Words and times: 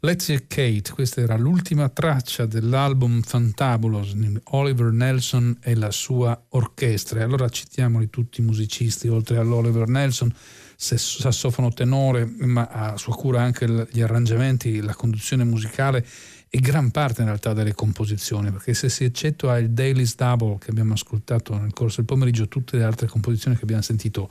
Let's 0.00 0.26
Kate, 0.46 0.92
questa 0.92 1.22
era 1.22 1.38
l'ultima 1.38 1.88
traccia 1.88 2.44
dell'album 2.44 3.22
Fantabulous 3.22 4.12
di 4.12 4.38
Oliver 4.50 4.92
Nelson 4.92 5.56
e 5.62 5.74
la 5.74 5.90
sua 5.90 6.38
orchestra. 6.50 7.20
E 7.20 7.22
allora 7.22 7.48
citiamoli 7.48 8.10
tutti 8.10 8.42
i 8.42 8.44
musicisti, 8.44 9.08
oltre 9.08 9.38
all'Oliver 9.38 9.88
Nelson, 9.88 10.30
sassofono 10.76 11.72
tenore, 11.72 12.26
ma 12.26 12.66
a 12.66 12.98
sua 12.98 13.14
cura 13.14 13.40
anche 13.40 13.88
gli 13.90 14.02
arrangiamenti, 14.02 14.82
la 14.82 14.94
conduzione 14.94 15.44
musicale 15.44 16.06
e 16.50 16.58
gran 16.60 16.90
parte 16.90 17.22
in 17.22 17.28
realtà 17.28 17.54
delle 17.54 17.74
composizioni, 17.74 18.50
perché 18.50 18.74
se 18.74 18.90
si 18.90 19.04
eccettua 19.04 19.56
il 19.56 19.70
Daily's 19.70 20.14
Double 20.14 20.58
che 20.58 20.72
abbiamo 20.72 20.92
ascoltato 20.92 21.56
nel 21.58 21.72
corso 21.72 21.96
del 21.96 22.04
pomeriggio, 22.04 22.48
tutte 22.48 22.76
le 22.76 22.84
altre 22.84 23.06
composizioni 23.06 23.56
che 23.56 23.62
abbiamo 23.62 23.80
sentito 23.80 24.28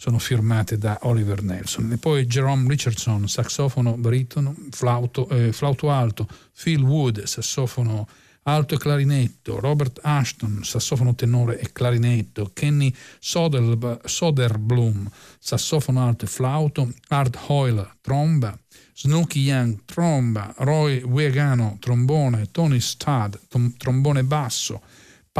sono 0.00 0.18
firmate 0.18 0.78
da 0.78 0.98
Oliver 1.02 1.42
Nelson. 1.42 1.92
E 1.92 1.98
poi 1.98 2.24
Jerome 2.24 2.66
Richardson, 2.66 3.28
sassofono 3.28 3.98
baritono, 3.98 4.56
flauto, 4.70 5.28
eh, 5.28 5.52
flauto 5.52 5.90
alto, 5.90 6.26
Phil 6.58 6.80
Wood, 6.80 7.24
sassofono 7.24 8.08
alto 8.44 8.74
e 8.74 8.78
clarinetto, 8.78 9.60
Robert 9.60 9.98
Ashton, 10.02 10.60
sassofono 10.62 11.14
tenore 11.14 11.60
e 11.60 11.70
clarinetto, 11.72 12.50
Kenny 12.54 12.90
Soder, 13.18 14.00
Soderblom, 14.02 15.06
sassofono 15.38 16.02
alto 16.02 16.24
e 16.24 16.28
flauto, 16.28 16.90
Art 17.08 17.38
Hoyle, 17.48 17.96
tromba, 18.00 18.58
Snooky 18.94 19.40
Young, 19.40 19.80
tromba, 19.84 20.54
Roy 20.60 21.02
Wiegano, 21.02 21.76
trombone, 21.78 22.50
Tony 22.50 22.80
Studd, 22.80 23.34
trombone 23.76 24.24
basso, 24.24 24.80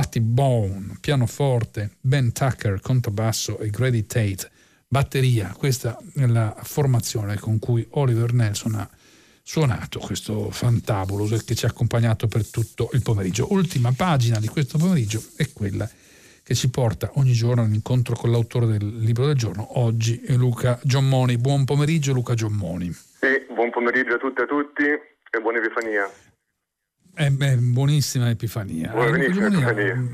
Patty 0.00 0.20
Bone, 0.20 0.96
pianoforte, 0.98 1.90
Ben 2.00 2.32
Tucker, 2.32 2.80
contrabbasso 2.80 3.58
e 3.58 3.68
Grady 3.68 4.06
Tate, 4.06 4.50
batteria. 4.88 5.54
Questa 5.54 5.98
è 6.16 6.24
la 6.24 6.56
formazione 6.62 7.38
con 7.38 7.58
cui 7.58 7.86
Oliver 7.90 8.32
Nelson 8.32 8.76
ha 8.76 8.88
suonato 9.42 9.98
questo 9.98 10.50
fantabuloso 10.50 11.36
che 11.44 11.54
ci 11.54 11.66
ha 11.66 11.68
accompagnato 11.68 12.28
per 12.28 12.48
tutto 12.48 12.88
il 12.94 13.02
pomeriggio. 13.02 13.52
Ultima 13.52 13.92
pagina 13.94 14.40
di 14.40 14.48
questo 14.48 14.78
pomeriggio 14.78 15.22
è 15.36 15.52
quella 15.52 15.86
che 16.42 16.54
ci 16.54 16.70
porta 16.70 17.10
ogni 17.16 17.32
giorno 17.32 17.64
all'incontro 17.64 18.16
con 18.16 18.30
l'autore 18.30 18.64
del 18.68 19.00
libro 19.00 19.26
del 19.26 19.36
giorno. 19.36 19.80
Oggi 19.80 20.22
è 20.22 20.32
Luca 20.32 20.80
Giommoni. 20.82 21.36
Buon 21.36 21.66
pomeriggio 21.66 22.14
Luca 22.14 22.32
Giommoni. 22.32 22.90
Sì, 22.90 23.52
buon 23.52 23.68
pomeriggio 23.68 24.14
a 24.14 24.18
tutte 24.18 24.40
e 24.40 24.44
a 24.44 24.46
tutti 24.46 24.82
e 24.82 25.40
buona 25.42 25.58
Epifania. 25.58 26.10
Eh 27.14 27.30
beh, 27.30 27.56
buonissima 27.56 28.30
Epifania. 28.30 28.92
Buonissima 28.92 29.46
Epifania. 29.46 30.04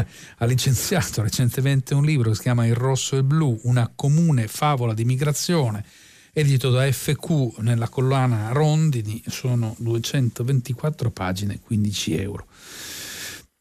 ha 0.38 0.44
licenziato 0.46 1.22
recentemente 1.22 1.94
un 1.94 2.04
libro 2.04 2.30
che 2.30 2.36
si 2.36 2.42
chiama 2.42 2.66
Il 2.66 2.74
rosso 2.74 3.16
e 3.16 3.18
il 3.18 3.24
blu, 3.24 3.58
una 3.64 3.90
comune 3.94 4.46
favola 4.46 4.94
di 4.94 5.04
migrazione, 5.04 5.84
edito 6.32 6.70
da 6.70 6.90
FQ 6.90 7.58
nella 7.58 7.88
collana 7.88 8.52
Rondini, 8.52 9.22
sono 9.26 9.74
224 9.78 11.10
pagine, 11.10 11.60
15 11.60 12.16
euro. 12.16 12.46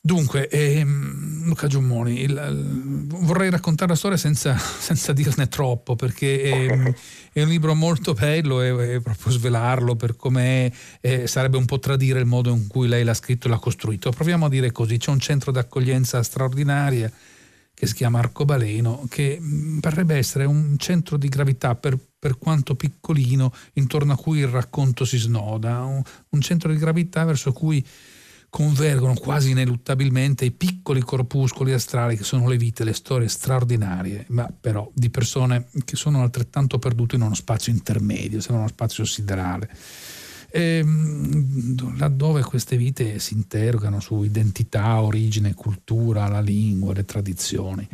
Dunque, 0.05 0.49
ehm, 0.49 1.45
Luca 1.45 1.67
Giummoni, 1.67 2.23
il, 2.23 2.31
il, 2.31 3.05
vorrei 3.07 3.49
raccontare 3.49 3.91
la 3.91 3.95
storia 3.95 4.17
senza, 4.17 4.57
senza 4.59 5.13
dirne 5.13 5.47
troppo, 5.47 5.95
perché 5.95 6.41
è, 6.41 6.93
è, 7.31 7.41
un 7.41 7.47
libro 7.47 7.73
molto 7.73 8.11
bello 8.11 8.59
e, 8.59 8.99
proprio 8.99 9.31
svelarlo 9.31 9.95
per 9.95 10.17
come 10.17 10.73
sarebbe 11.23 11.55
un 11.55 11.63
po' 11.63 11.79
tradire 11.79 12.19
il 12.19 12.25
modo 12.25 12.53
in 12.53 12.67
cui 12.67 12.89
lei 12.89 13.05
l'ha 13.05 13.13
scritto 13.13 13.47
e 13.47 13.51
l'ha 13.51 13.59
costruito. 13.59 14.11
Proviamo 14.11 14.47
a 14.47 14.49
dire 14.49 14.73
così, 14.73 14.97
c'è 14.97 15.09
un 15.09 15.19
centro 15.19 15.53
d'accoglienza 15.53 16.21
straordinaria 16.21 17.09
che 17.73 17.87
si 17.87 17.93
chiama 17.93 18.19
Arcobaleno, 18.19 19.05
che 19.07 19.39
parrebbe 19.79 20.17
essere 20.17 20.43
un 20.43 20.75
centro 20.79 21.15
di 21.15 21.29
gravità 21.29 21.75
per, 21.75 21.97
per 22.19 22.37
quanto 22.37 22.75
piccolino, 22.75 23.53
intorno 23.75 24.11
a 24.11 24.17
cui 24.17 24.39
il 24.39 24.47
racconto 24.47 25.05
si 25.05 25.17
snoda, 25.17 25.79
un, 25.83 26.01
un 26.27 26.41
centro 26.41 26.73
di 26.73 26.77
gravità 26.77 27.23
verso 27.23 27.53
cui 27.53 27.85
convergono 28.53 29.15
quasi 29.15 29.49
ineluttabilmente 29.49 30.45
i 30.45 30.51
piccoli 30.51 31.01
corpuscoli 31.01 31.73
astrali 31.73 32.15
che 32.15 32.23
sono 32.23 32.47
le 32.47 32.55
vite, 32.55 32.83
le 32.83 32.93
storie 32.93 33.27
straordinarie, 33.27 34.25
ma 34.29 34.47
però 34.47 34.91
di 34.93 35.09
persone 35.09 35.69
che 35.83 35.95
sono 35.95 36.21
altrettanto 36.21 36.77
perdute 36.77 37.15
in 37.15 37.23
uno 37.23 37.33
spazio 37.33 37.71
intermedio, 37.71 38.39
se 38.41 38.51
non 38.51 38.59
uno 38.59 38.67
spazio 38.67 39.05
siderale. 39.05 39.71
E, 40.51 40.77
ehm, 40.77 41.97
laddove 41.97 42.43
queste 42.43 42.77
vite 42.77 43.17
si 43.17 43.33
interrogano 43.33 43.99
su 43.99 44.21
identità, 44.21 45.01
origine, 45.01 45.55
cultura, 45.55 46.27
la 46.27 46.39
lingua, 46.39 46.93
le 46.93 47.05
tradizioni 47.05 47.89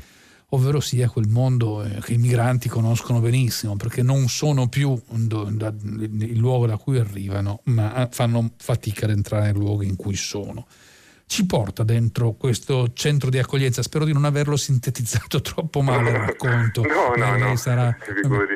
ovvero 0.50 0.80
sia 0.80 1.10
quel 1.10 1.28
mondo 1.28 1.84
eh, 1.84 2.00
che 2.02 2.14
i 2.14 2.18
migranti 2.18 2.70
conoscono 2.70 3.20
benissimo, 3.20 3.76
perché 3.76 4.02
non 4.02 4.28
sono 4.30 4.68
più 4.68 5.00
il 5.12 6.38
luogo 6.38 6.66
da 6.66 6.78
cui 6.78 6.98
arrivano, 6.98 7.62
ma 7.66 8.08
fanno 8.12 8.52
fatica 8.58 9.06
ad 9.06 9.12
entrare 9.12 9.46
nel 9.46 9.56
luogo 9.56 9.84
in 9.84 9.96
cui 9.96 10.16
sono. 10.16 10.68
Ci 11.26 11.46
porta 11.46 11.84
dentro 11.84 12.32
questo 12.32 12.92
centro 12.94 13.30
di 13.30 13.38
accoglienza, 13.38 13.84
spero 13.84 14.04
di 14.04 14.14
non 14.14 14.26
averlo 14.26 14.58
sintetizzato 14.58 15.42
troppo 15.42 15.82
male 15.82 16.10
il 16.10 16.16
racconto. 16.16 16.82
No, 16.82 17.14
no, 17.16 17.38
no. 17.38 17.56
Sarà, 17.56 17.96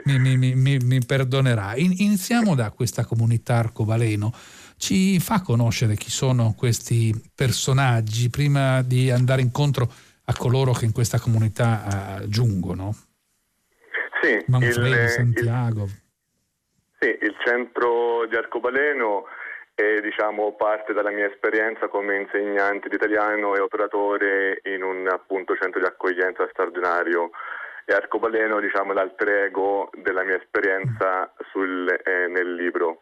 mi, 0.06 0.36
mi, 0.36 0.56
mi, 0.56 0.78
mi, 0.78 1.06
perdonerà. 1.06 1.76
iniziamo 1.76 2.56
da 2.56 2.72
questa 2.72 3.06
comunità 3.06 3.58
arcobaleno 3.58 4.34
ci 4.76 5.18
fa 5.22 5.42
conoscere 5.42 5.96
chi 5.96 6.10
sono 6.10 6.56
questi 6.58 7.14
personaggi 7.34 8.30
prima 8.30 8.82
di 8.82 9.12
andare 9.12 9.42
incontro 9.42 9.90
a 10.26 10.34
coloro 10.38 10.72
che 10.72 10.86
in 10.86 10.94
questa 10.94 11.20
comunità 11.20 12.20
uh, 12.22 12.28
giungono. 12.28 12.94
Sì, 14.22 14.44
Manfredi, 14.48 14.90
il, 14.90 15.10
Santiago. 15.10 15.84
Il, 15.84 16.02
sì, 17.00 17.18
il 17.22 17.36
centro 17.44 18.26
di 18.28 18.36
Arcobaleno 18.36 19.26
è 19.76 20.00
diciamo, 20.02 20.54
parte 20.54 20.94
dalla 20.94 21.10
mia 21.10 21.28
esperienza 21.28 21.88
come 21.88 22.22
insegnante 22.22 22.90
di 22.90 22.96
italiano 22.96 23.56
e 23.56 23.60
operatore 23.60 24.62
in 24.64 24.84
un 24.84 25.08
appunto, 25.08 25.56
centro 25.56 25.80
di 25.80 25.88
accoglienza 25.88 26.48
straordinario. 26.52 27.32
E 27.86 27.94
Arcobaleno 27.94 28.62
diciamo, 28.62 28.92
è 28.92 28.96
l'alter 28.96 29.28
ego 29.28 29.90
della 30.02 30.24
mia 30.24 30.38
esperienza 30.38 31.34
sul, 31.52 31.90
eh, 31.90 32.28
nel 32.28 32.56
libro. 32.56 33.02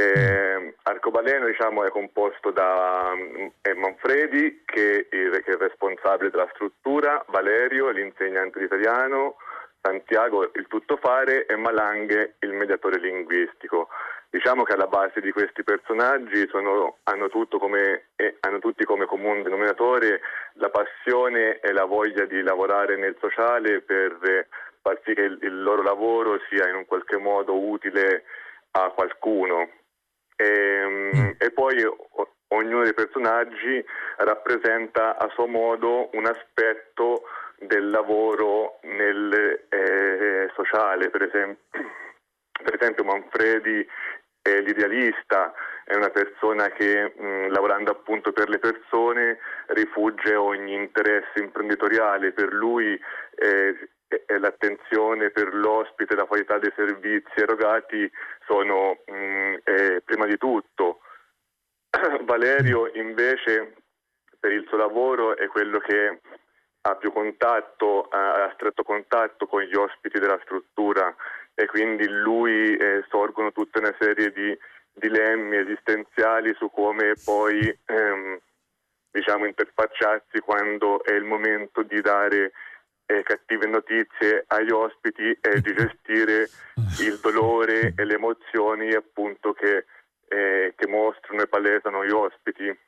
Eh, 0.00 0.74
Arcobaleno 0.84 1.46
diciamo, 1.46 1.82
è 1.82 1.90
composto 1.90 2.52
da 2.52 3.12
eh, 3.62 3.74
Manfredi, 3.74 4.62
che 4.64 5.08
è, 5.10 5.16
il, 5.16 5.42
che 5.42 5.50
è, 5.50 5.54
il, 5.54 5.58
responsabile 5.58 6.30
della 6.30 6.48
struttura, 6.54 7.24
Valerio, 7.30 7.90
l'insegnante 7.90 8.60
di 8.60 8.66
italiano, 8.66 9.38
Santiago, 9.82 10.52
il 10.54 10.66
tuttofare 10.68 11.46
e 11.46 11.56
Malanghe, 11.56 12.36
il 12.42 12.52
mediatore 12.52 13.00
linguistico. 13.00 13.88
Diciamo 14.30 14.62
che 14.62 14.74
alla 14.74 14.86
base 14.86 15.20
di 15.20 15.32
questi 15.32 15.64
personaggi 15.64 16.46
sono, 16.46 16.98
hanno, 17.02 17.28
come, 17.58 18.10
eh, 18.14 18.36
hanno, 18.38 18.60
tutti 18.60 18.84
come 18.84 19.06
comune 19.06 19.42
denominatore 19.42 20.20
la 20.54 20.70
passione 20.70 21.58
e 21.58 21.72
la 21.72 21.86
voglia 21.86 22.24
di 22.24 22.40
lavorare 22.42 22.96
nel 22.96 23.16
sociale 23.18 23.80
per 23.80 24.46
far 24.80 25.00
sì 25.04 25.12
che 25.12 25.22
il, 25.22 25.38
il 25.42 25.60
loro 25.60 25.82
lavoro 25.82 26.38
sia 26.48 26.68
in 26.68 26.76
un 26.76 26.86
qualche 26.86 27.16
modo 27.16 27.58
utile 27.58 28.22
a 28.72 28.90
qualcuno 28.90 29.70
e, 30.38 30.44
ehm, 30.46 31.10
mm. 31.16 31.30
e 31.38 31.50
poi 31.50 31.82
o, 31.82 31.96
ognuno 32.48 32.84
dei 32.84 32.94
personaggi 32.94 33.84
rappresenta 34.18 35.16
a 35.18 35.28
suo 35.34 35.46
modo 35.46 36.10
un 36.12 36.26
aspetto 36.26 37.24
del 37.58 37.90
lavoro 37.90 38.78
nel 38.82 39.66
eh, 39.68 40.50
sociale, 40.54 41.10
per 41.10 41.22
esempio, 41.22 41.64
per 42.62 42.74
esempio 42.74 43.04
Manfredi 43.04 43.86
è 44.40 44.60
l'idealista, 44.60 45.52
è 45.84 45.94
una 45.96 46.10
persona 46.10 46.68
che 46.68 47.12
mh, 47.16 47.26
mm, 47.26 47.46
lavorando 47.48 47.90
appunto 47.90 48.32
per 48.32 48.48
le 48.48 48.58
persone 48.58 49.38
rifugge 49.68 50.34
ogni 50.36 50.74
interesse 50.74 51.40
imprenditoriale, 51.40 52.32
per 52.32 52.52
lui 52.52 52.98
eh, 53.34 53.88
l'attenzione 54.38 55.30
per 55.30 55.54
l'ospite, 55.54 56.14
la 56.14 56.24
qualità 56.24 56.58
dei 56.58 56.72
servizi 56.74 57.32
erogati 57.34 58.10
sono 58.46 58.98
mh, 59.06 59.12
mm, 59.12 59.54
eh, 59.64 60.02
prima 60.04 60.26
di 60.26 60.36
tutto. 60.36 61.00
Valerio 62.24 62.90
invece 62.94 63.74
per 64.38 64.52
il 64.52 64.64
suo 64.68 64.76
lavoro 64.76 65.36
è 65.36 65.46
quello 65.48 65.78
che 65.78 66.20
ha 66.82 66.94
più 66.94 67.12
contatto, 67.12 68.08
ha 68.08 68.50
stretto 68.54 68.82
contatto 68.82 69.46
con 69.46 69.62
gli 69.62 69.74
ospiti 69.74 70.18
della 70.18 70.38
struttura 70.42 71.14
e 71.54 71.66
quindi 71.66 72.04
in 72.04 72.20
lui 72.20 72.76
eh, 72.76 73.04
sorgono 73.08 73.52
tutta 73.52 73.80
una 73.80 73.94
serie 73.98 74.30
di 74.30 74.56
dilemmi 74.92 75.56
esistenziali 75.56 76.54
su 76.54 76.70
come 76.70 77.14
poi 77.24 77.58
ehm, 77.86 78.38
diciamo 79.10 79.46
interfacciarsi 79.46 80.38
quando 80.40 81.02
è 81.02 81.12
il 81.12 81.24
momento 81.24 81.82
di 81.82 82.00
dare 82.00 82.52
eh, 83.10 83.22
cattive 83.22 83.66
notizie 83.66 84.44
agli 84.48 84.70
ospiti 84.70 85.36
e 85.40 85.60
di 85.62 85.72
gestire 85.72 86.48
il 87.00 87.18
dolore 87.22 87.94
e 87.96 88.04
le 88.04 88.14
emozioni 88.14 88.92
appunto 88.92 89.54
che, 89.54 89.86
eh, 90.28 90.74
che 90.76 90.86
mostrano 90.86 91.40
e 91.40 91.48
palesano 91.48 92.04
gli 92.04 92.10
ospiti. 92.10 92.78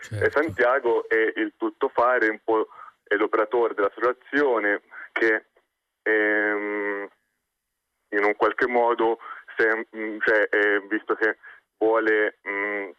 Certo. 0.00 0.24
E 0.24 0.30
Santiago 0.30 1.08
è 1.08 1.32
il 1.36 1.52
tuttofare, 1.56 2.28
un 2.28 2.40
po' 2.42 2.68
è 3.02 3.16
l'operatore 3.16 3.74
della 3.74 3.92
situazione 3.94 4.80
che 5.12 5.44
ehm, 6.02 7.08
in 8.08 8.24
un 8.24 8.36
qualche 8.36 8.66
modo 8.66 9.18
se, 9.56 9.86
mm, 9.94 10.18
cioè, 10.24 10.48
eh, 10.50 10.80
visto 10.88 11.14
che 11.14 11.36
vuole 11.76 12.38
mh, 12.42 12.50
mm, 12.50 12.90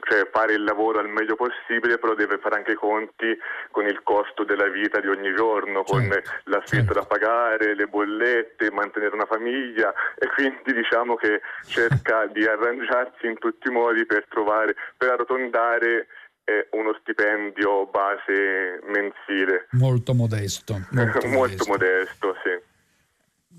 cioè 0.00 0.28
fare 0.30 0.54
il 0.54 0.64
lavoro 0.64 0.98
al 0.98 1.08
meglio 1.08 1.36
possibile, 1.36 1.98
però 1.98 2.14
deve 2.14 2.38
fare 2.38 2.56
anche 2.56 2.72
i 2.72 2.76
conti 2.76 3.36
con 3.70 3.86
il 3.86 4.02
costo 4.02 4.44
della 4.44 4.68
vita 4.68 5.00
di 5.00 5.08
ogni 5.08 5.34
giorno, 5.34 5.82
con 5.82 6.02
certo, 6.02 6.30
l'affitto 6.44 6.92
certo. 6.92 6.92
da 6.94 7.04
pagare, 7.04 7.74
le 7.74 7.86
bollette, 7.86 8.70
mantenere 8.70 9.14
una 9.14 9.26
famiglia 9.26 9.92
e 10.16 10.28
quindi 10.28 10.72
diciamo 10.72 11.14
che 11.16 11.40
cerca 11.66 12.26
di 12.26 12.44
arrangiarsi 12.44 13.26
in 13.26 13.38
tutti 13.38 13.68
i 13.68 13.72
modi 13.72 14.04
per 14.06 14.26
trovare, 14.28 14.74
per 14.96 15.10
arrotondare 15.10 16.06
eh, 16.44 16.68
uno 16.72 16.96
stipendio 17.00 17.86
base 17.86 18.80
mensile. 18.86 19.66
Molto 19.72 20.14
modesto. 20.14 20.74
Molto, 20.90 21.26
molto 21.28 21.64
modesto. 21.66 21.70
modesto, 21.70 22.36
sì. 22.42 22.63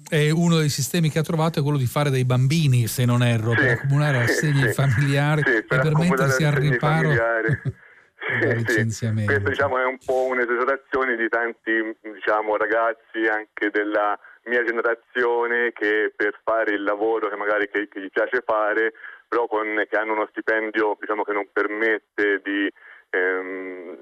E 0.09 0.31
uno 0.31 0.57
dei 0.57 0.69
sistemi 0.69 1.09
che 1.09 1.19
ha 1.19 1.23
trovato 1.23 1.59
è 1.59 1.61
quello 1.63 1.77
di 1.77 1.87
fare 1.87 2.09
dei 2.09 2.25
bambini, 2.25 2.87
se 2.87 3.05
non 3.05 3.23
erro, 3.23 3.51
sì, 3.51 3.57
per 3.57 3.71
accumulare 3.71 4.23
assegni 4.23 4.67
sì, 4.67 4.73
familiari 4.73 5.41
sì, 5.43 5.63
per 5.63 5.79
e 5.79 5.81
per 5.81 5.95
mettersi 5.95 6.43
al 6.43 6.53
riparo. 6.53 7.09
Sì, 8.27 9.23
Questo 9.23 9.49
diciamo, 9.49 9.77
è 9.77 9.85
un 9.85 9.99
po' 10.03 10.25
un'esagerazione 10.25 11.15
di 11.15 11.29
tanti 11.29 11.95
diciamo, 12.01 12.57
ragazzi 12.57 13.27
anche 13.29 13.69
della 13.69 14.17
mia 14.45 14.63
generazione 14.63 15.71
che 15.73 16.11
per 16.15 16.39
fare 16.43 16.73
il 16.73 16.83
lavoro 16.83 17.29
che 17.29 17.35
magari 17.35 17.69
che, 17.69 17.87
che 17.87 18.01
gli 18.01 18.09
piace 18.09 18.41
fare, 18.43 18.93
però 19.27 19.47
con, 19.47 19.85
che 19.87 19.95
hanno 19.95 20.13
uno 20.13 20.27
stipendio 20.31 20.97
diciamo, 20.99 21.23
che 21.23 21.33
non 21.33 21.47
permette 21.53 22.41
di, 22.43 22.71
ehm, 23.11 23.97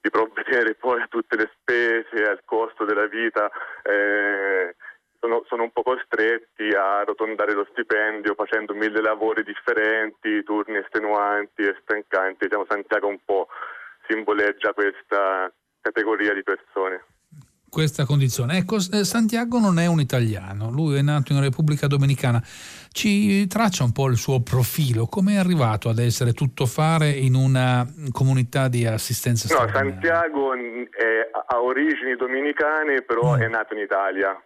di 0.00 0.10
provvedere 0.10 0.74
poi 0.74 1.02
a 1.02 1.08
tutte 1.08 1.36
le 1.36 1.50
spese, 1.60 2.22
al 2.22 2.42
costo 2.44 2.84
della 2.84 3.06
vita. 3.06 3.50
Eh, 3.82 4.74
sono, 5.20 5.44
sono, 5.46 5.64
un 5.64 5.70
po' 5.70 5.82
costretti 5.82 6.64
a 6.74 7.00
arrotondare 7.00 7.52
lo 7.52 7.66
stipendio 7.70 8.34
facendo 8.34 8.74
mille 8.74 9.02
lavori 9.02 9.44
differenti, 9.44 10.42
turni 10.42 10.78
estenuanti 10.78 11.62
e 11.62 11.76
stancanti. 11.82 12.46
Diciamo, 12.46 12.66
Santiago 12.68 13.06
un 13.06 13.18
po' 13.24 13.48
simboleggia 14.08 14.72
questa 14.72 15.52
categoria 15.80 16.32
di 16.32 16.42
persone. 16.42 17.04
Questa 17.68 18.04
condizione. 18.04 18.56
Ecco, 18.56 18.76
eh, 18.76 19.04
Santiago 19.04 19.60
non 19.60 19.78
è 19.78 19.86
un 19.86 20.00
italiano, 20.00 20.70
lui 20.70 20.96
è 20.96 21.02
nato 21.02 21.32
in 21.32 21.40
Repubblica 21.40 21.86
Dominicana. 21.86 22.42
Ci 22.42 23.46
traccia 23.46 23.84
un 23.84 23.92
po' 23.92 24.08
il 24.08 24.16
suo 24.16 24.42
profilo, 24.42 25.06
come 25.06 25.34
è 25.34 25.36
arrivato 25.36 25.88
ad 25.88 25.98
essere 25.98 26.32
tuttofare 26.32 27.10
in 27.10 27.34
una 27.34 27.86
comunità 28.10 28.66
di 28.66 28.84
assistenza 28.86 29.46
No, 29.54 29.70
Santiago 29.72 30.54
è, 30.54 31.30
ha 31.46 31.62
origini 31.62 32.16
dominicane, 32.16 33.02
però 33.02 33.36
mm. 33.36 33.40
è 33.42 33.48
nato 33.48 33.74
in 33.74 33.80
Italia 33.80 34.36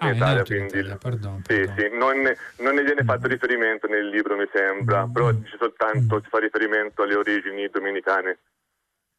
in 0.00 0.14
Italia, 0.14 0.44
quindi 0.44 0.78
Italia, 0.78 0.96
pardon, 0.96 1.42
sì, 1.46 1.54
pardon. 1.54 1.74
Sì, 1.76 1.96
non, 1.96 2.36
non, 2.58 2.74
ne 2.74 2.82
viene 2.82 3.04
fatto 3.04 3.26
mm. 3.26 3.30
riferimento 3.30 3.86
nel 3.86 4.08
libro, 4.08 4.36
mi 4.36 4.48
sembra, 4.52 5.06
mm. 5.06 5.12
però 5.12 5.30
c'è 5.30 5.56
soltanto 5.58 6.16
mm. 6.16 6.22
si 6.22 6.28
fa 6.28 6.38
riferimento 6.38 7.02
alle 7.02 7.14
origini 7.14 7.68
dominicane. 7.68 8.38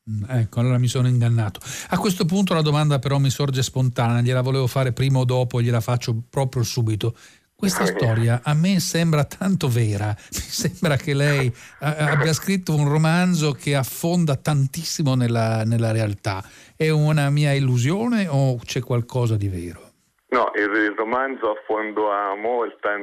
Mm, 0.10 0.24
ecco, 0.28 0.60
allora 0.60 0.78
mi 0.78 0.88
sono 0.88 1.08
ingannato. 1.08 1.60
A 1.90 1.98
questo 1.98 2.26
punto 2.26 2.54
la 2.54 2.62
domanda 2.62 3.00
però 3.00 3.20
mi 3.20 3.30
sorge 3.30 3.62
spontanea, 3.62 4.22
gliela 4.22 4.42
volevo 4.42 4.68
fare 4.68 4.94
prima 4.94 5.20
o 5.20 5.26
dopo, 5.26 5.62
gliela 5.62 5.82
faccio 5.82 6.16
proprio 6.30 6.64
subito. 6.64 7.16
Questa 7.62 7.86
storia 7.86 8.42
a 8.44 8.56
me 8.56 8.80
sembra 8.80 9.24
tanto 9.24 9.70
vera, 9.70 10.08
mi 10.34 10.40
sembra 10.40 10.96
che 10.96 11.14
lei 11.14 11.54
abbia 11.78 12.34
scritto 12.34 12.74
un 12.74 12.90
romanzo 12.90 13.52
che 13.52 13.76
affonda 13.76 14.36
tantissimo 14.36 15.14
nella, 15.14 15.64
nella 15.64 15.92
realtà. 15.92 16.44
È 16.76 16.90
una 16.90 17.30
mia 17.30 17.54
illusione 17.54 18.26
o 18.28 18.58
c'è 18.58 18.80
qualcosa 18.80 19.38
di 19.38 19.48
vero? 19.48 19.91
No, 20.32 20.50
il, 20.56 20.94
romanzo 20.96 21.52
a 21.52 21.62
fondo 21.66 22.10
ha, 22.10 22.36
molta, 22.36 22.98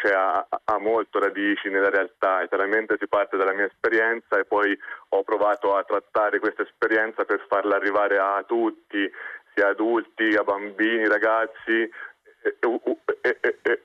cioè 0.00 0.12
ha, 0.14 0.46
ha 0.64 0.78
molto 0.78 1.18
radici 1.18 1.68
nella 1.68 1.90
realtà, 1.90 2.46
chiaramente 2.48 2.96
si 2.98 3.06
parte 3.08 3.36
dalla 3.36 3.52
mia 3.52 3.66
esperienza 3.66 4.38
e 4.38 4.46
poi 4.46 4.76
ho 5.10 5.22
provato 5.22 5.76
a 5.76 5.84
trattare 5.84 6.38
questa 6.38 6.62
esperienza 6.62 7.26
per 7.26 7.44
farla 7.46 7.76
arrivare 7.76 8.16
a 8.16 8.42
tutti, 8.46 9.10
sia 9.54 9.68
adulti, 9.68 10.34
a 10.34 10.44
bambini, 10.44 11.06
ragazzi, 11.06 11.90
e, 12.40 12.56
e, 13.20 13.58
e, 13.60 13.82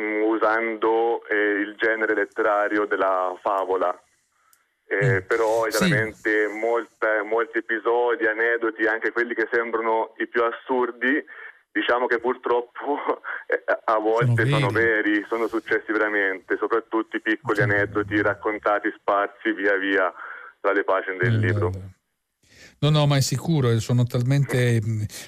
mm, 0.00 0.22
usando 0.22 1.22
eh, 1.28 1.36
il 1.36 1.74
genere 1.76 2.14
letterario 2.14 2.86
della 2.86 3.38
favola. 3.42 4.02
Eh, 4.86 5.20
mm. 5.20 5.26
però 5.26 5.68
sì. 5.68 5.94
molte, 6.58 7.22
molti 7.22 7.58
episodi, 7.58 8.26
aneddoti, 8.26 8.86
anche 8.86 9.12
quelli 9.12 9.34
che 9.34 9.46
sembrano 9.52 10.14
i 10.16 10.26
più 10.26 10.42
assurdi, 10.42 11.22
diciamo 11.72 12.06
che 12.06 12.18
purtroppo 12.18 12.98
eh, 13.46 13.62
a 13.84 13.98
volte 13.98 14.46
sono 14.46 14.46
veri. 14.46 14.60
sono 14.60 14.70
veri. 14.70 15.26
sono 15.28 15.46
successi 15.46 15.92
veramente, 15.92 16.56
soprattutto 16.56 17.16
i 17.16 17.20
piccoli 17.20 17.62
aneddoti 17.62 18.20
raccontati 18.22 18.92
sparsi 18.98 19.52
via 19.52 19.76
via 19.76 20.12
tra 20.60 20.72
le 20.72 20.84
pagine 20.84 21.16
del 21.16 21.34
eh, 21.34 21.46
libro. 21.46 21.70
No, 22.82 22.88
no, 22.88 23.06
ma 23.06 23.18
è 23.18 23.20
sicuro, 23.20 23.78
sono 23.78 24.04
talmente 24.04 24.80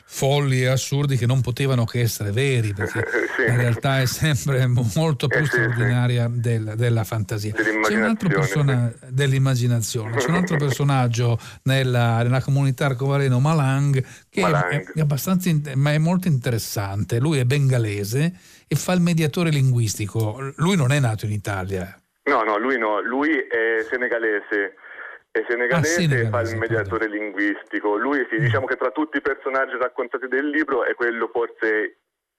folli 0.06 0.62
e 0.62 0.68
assurdi 0.68 1.18
che 1.18 1.26
non 1.26 1.42
potevano 1.42 1.84
che 1.84 2.00
essere 2.00 2.30
veri, 2.30 2.72
perché 2.72 3.04
sì. 3.36 3.46
la 3.46 3.56
realtà 3.56 4.00
è 4.00 4.06
sempre 4.06 4.66
molto 4.66 5.26
più 5.26 5.40
eh, 5.40 5.44
straordinaria 5.44 6.28
sì, 6.28 6.32
sì. 6.32 6.40
Del, 6.40 6.72
della 6.76 7.04
fantasia. 7.04 7.52
C'è 7.52 7.94
un 7.94 8.04
altro 8.04 8.30
personaggio 8.30 8.96
dell'immaginazione, 9.08 10.16
c'è 10.16 10.28
un 10.28 10.36
altro 10.36 10.56
personaggio 10.56 11.38
nella, 11.64 12.22
nella 12.22 12.40
comunità 12.40 12.86
arcobaleno 12.86 13.38
Malang 13.38 14.02
che 14.30 14.40
Malang. 14.40 14.94
È, 14.94 15.00
abbastanza, 15.00 15.50
ma 15.74 15.92
è 15.92 15.98
molto 15.98 16.28
interessante. 16.28 17.18
Lui 17.18 17.36
è 17.36 17.44
bengalese 17.44 18.32
e 18.66 18.74
fa 18.76 18.94
il 18.94 19.02
mediatore 19.02 19.50
linguistico. 19.50 20.54
Lui 20.56 20.76
non 20.76 20.90
è 20.90 20.98
nato 20.98 21.26
in 21.26 21.32
Italia. 21.32 22.00
No, 22.24 22.44
no, 22.44 22.56
lui 22.56 22.78
no, 22.78 23.02
lui 23.02 23.30
è 23.30 23.84
senegalese 23.90 24.76
è 25.32 25.42
senegalese, 25.48 25.94
ah, 25.94 26.00
senegalese 26.00 26.28
fa 26.28 26.40
il 26.42 26.58
mediatore 26.58 27.08
pardon. 27.08 27.18
linguistico. 27.18 27.96
Lui 27.96 28.26
sì, 28.28 28.36
mm. 28.36 28.44
diciamo 28.44 28.66
che 28.66 28.76
tra 28.76 28.90
tutti 28.90 29.16
i 29.16 29.22
personaggi 29.22 29.76
raccontati 29.78 30.28
del 30.28 30.46
libro 30.46 30.84
è 30.84 30.94
quello 30.94 31.28
forse 31.32 31.96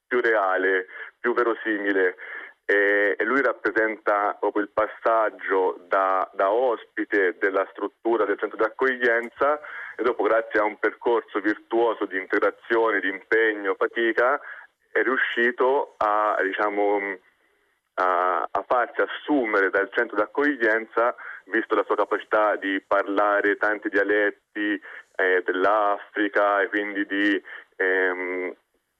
più 0.08 0.22
reale, 0.22 0.86
più 1.20 1.34
verosimile. 1.34 2.16
E, 2.66 3.16
e 3.18 3.26
lui 3.26 3.42
rappresenta 3.42 4.38
proprio 4.40 4.64
il 4.64 4.70
passaggio 4.70 5.84
da, 5.90 6.30
da, 6.34 6.50
ospite 6.50 7.36
della 7.38 7.68
struttura 7.72 8.24
del 8.24 8.38
centro 8.40 8.58
di 8.58 8.64
accoglienza 8.64 9.60
e 9.98 10.04
dopo 10.04 10.24
grazie 10.24 10.62
a 10.62 10.64
un 10.64 10.80
percorso 10.80 11.42
virtuoso 11.42 12.06
di 12.06 12.18
integrazione, 12.18 13.02
di 13.02 13.10
impegno, 13.10 13.76
fatica, 13.76 14.40
è 14.92 15.02
riuscito 15.02 15.96
a, 15.98 16.38
diciamo, 16.42 17.18
a, 17.96 18.48
a 18.50 18.64
farsi 18.66 19.02
assumere 19.02 19.70
dal 19.70 19.90
centro 19.92 20.16
di 20.16 20.22
accoglienza 20.22 21.16
visto 21.46 21.76
la 21.76 21.84
sua 21.86 21.96
capacità 21.96 22.56
di 22.56 22.82
parlare 22.86 23.58
tanti 23.58 23.90
dialetti 23.90 24.80
eh, 25.16 25.44
dell'Africa 25.46 26.62
e 26.62 26.70
quindi 26.70 27.06
di, 27.06 27.42
ehm, 27.76 28.56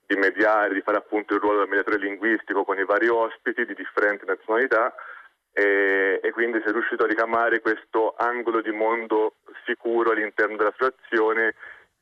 di, 0.06 0.16
mediare, 0.16 0.74
di 0.74 0.82
fare 0.82 0.98
appunto 0.98 1.34
il 1.34 1.40
ruolo 1.40 1.60
del 1.60 1.70
mediatore 1.70 1.98
linguistico 1.98 2.64
con 2.64 2.78
i 2.78 2.86
vari 2.86 3.08
ospiti 3.08 3.66
di 3.66 3.74
differenti 3.74 4.26
nazionalità 4.26 4.94
e, 5.52 6.20
e 6.22 6.32
quindi 6.32 6.60
si 6.62 6.70
è 6.70 6.72
riuscito 6.72 7.04
a 7.04 7.08
ricamare 7.08 7.62
questo 7.62 8.16
angolo 8.18 8.62
di 8.62 8.72
mondo 8.72 9.36
sicuro 9.66 10.12
all'interno 10.12 10.58
della 10.58 10.72
situazione 10.72 11.56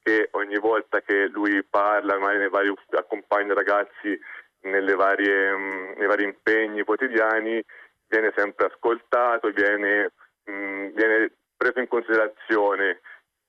che 0.03 0.29
ogni 0.31 0.57
volta 0.57 1.01
che 1.01 1.27
lui 1.27 1.63
parla, 1.63 2.17
magari 2.17 2.49
vari, 2.49 2.73
accompagna 2.91 3.51
i 3.51 3.55
ragazzi 3.55 4.19
varie, 4.95 5.95
nei 5.97 6.07
vari 6.07 6.23
impegni 6.23 6.83
quotidiani, 6.83 7.63
viene 8.07 8.33
sempre 8.35 8.67
ascoltato, 8.67 9.49
viene 9.51 10.11
mh, 10.45 10.87
viene 10.93 11.31
preso 11.55 11.79
in 11.79 11.87
considerazione 11.87 13.01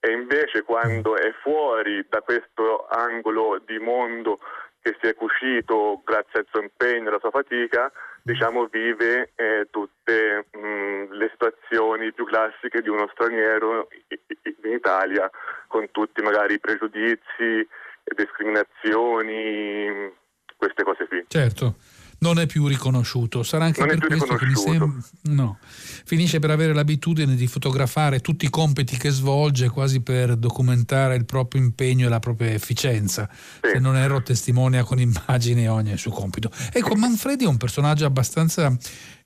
e 0.04 0.10
invece 0.10 0.62
quando 0.62 1.16
è 1.16 1.32
fuori 1.42 2.04
da 2.08 2.22
questo 2.22 2.88
angolo 2.88 3.62
di 3.64 3.78
mondo 3.78 4.40
che 4.80 4.96
si 5.00 5.06
è 5.06 5.14
cucito 5.14 6.02
grazie 6.04 6.40
al 6.40 6.46
suo 6.50 6.60
impegno 6.60 7.04
e 7.04 7.08
alla 7.08 7.20
sua 7.20 7.30
fatica, 7.30 7.88
diciamo 8.20 8.66
vive 8.66 9.30
eh, 9.36 9.68
tutte 9.70 10.46
mh, 10.50 11.12
le 11.12 11.28
situazioni 11.30 12.12
più 12.12 12.24
classiche 12.24 12.82
di 12.82 12.88
uno 12.88 13.08
straniero 13.12 13.86
in 14.08 14.72
Italia, 14.72 15.30
con 15.68 15.88
tutti 15.92 16.20
magari 16.20 16.54
i 16.54 16.58
pregiudizi, 16.58 17.64
discriminazioni, 18.02 20.12
queste 20.56 20.82
cose 20.82 21.06
qui. 21.06 21.24
Certo 21.28 21.76
non 22.22 22.38
è 22.38 22.46
più 22.46 22.66
riconosciuto. 22.66 23.42
Sarà 23.42 23.66
anche 23.66 23.84
non 23.84 23.98
per 23.98 24.06
questo 24.06 24.34
che 24.36 24.46
mi 24.46 24.54
sembra. 24.54 24.94
No. 25.22 25.58
Finisce 26.04 26.38
per 26.38 26.50
avere 26.50 26.72
l'abitudine 26.72 27.34
di 27.34 27.46
fotografare 27.46 28.20
tutti 28.20 28.46
i 28.46 28.50
compiti 28.50 28.96
che 28.96 29.10
svolge 29.10 29.68
quasi 29.68 30.00
per 30.00 30.36
documentare 30.36 31.16
il 31.16 31.24
proprio 31.24 31.60
impegno 31.60 32.06
e 32.06 32.08
la 32.08 32.20
propria 32.20 32.52
efficienza. 32.52 33.28
Sì. 33.32 33.70
Se 33.74 33.78
non 33.78 33.96
erro, 33.96 34.22
testimonia 34.22 34.84
con 34.84 34.98
immagini 35.00 35.68
ogni 35.68 35.96
suo 35.98 36.12
compito. 36.12 36.50
Ecco, 36.72 36.94
Manfredi 36.94 37.44
è 37.44 37.48
un 37.48 37.56
personaggio 37.56 38.06
abbastanza 38.06 38.74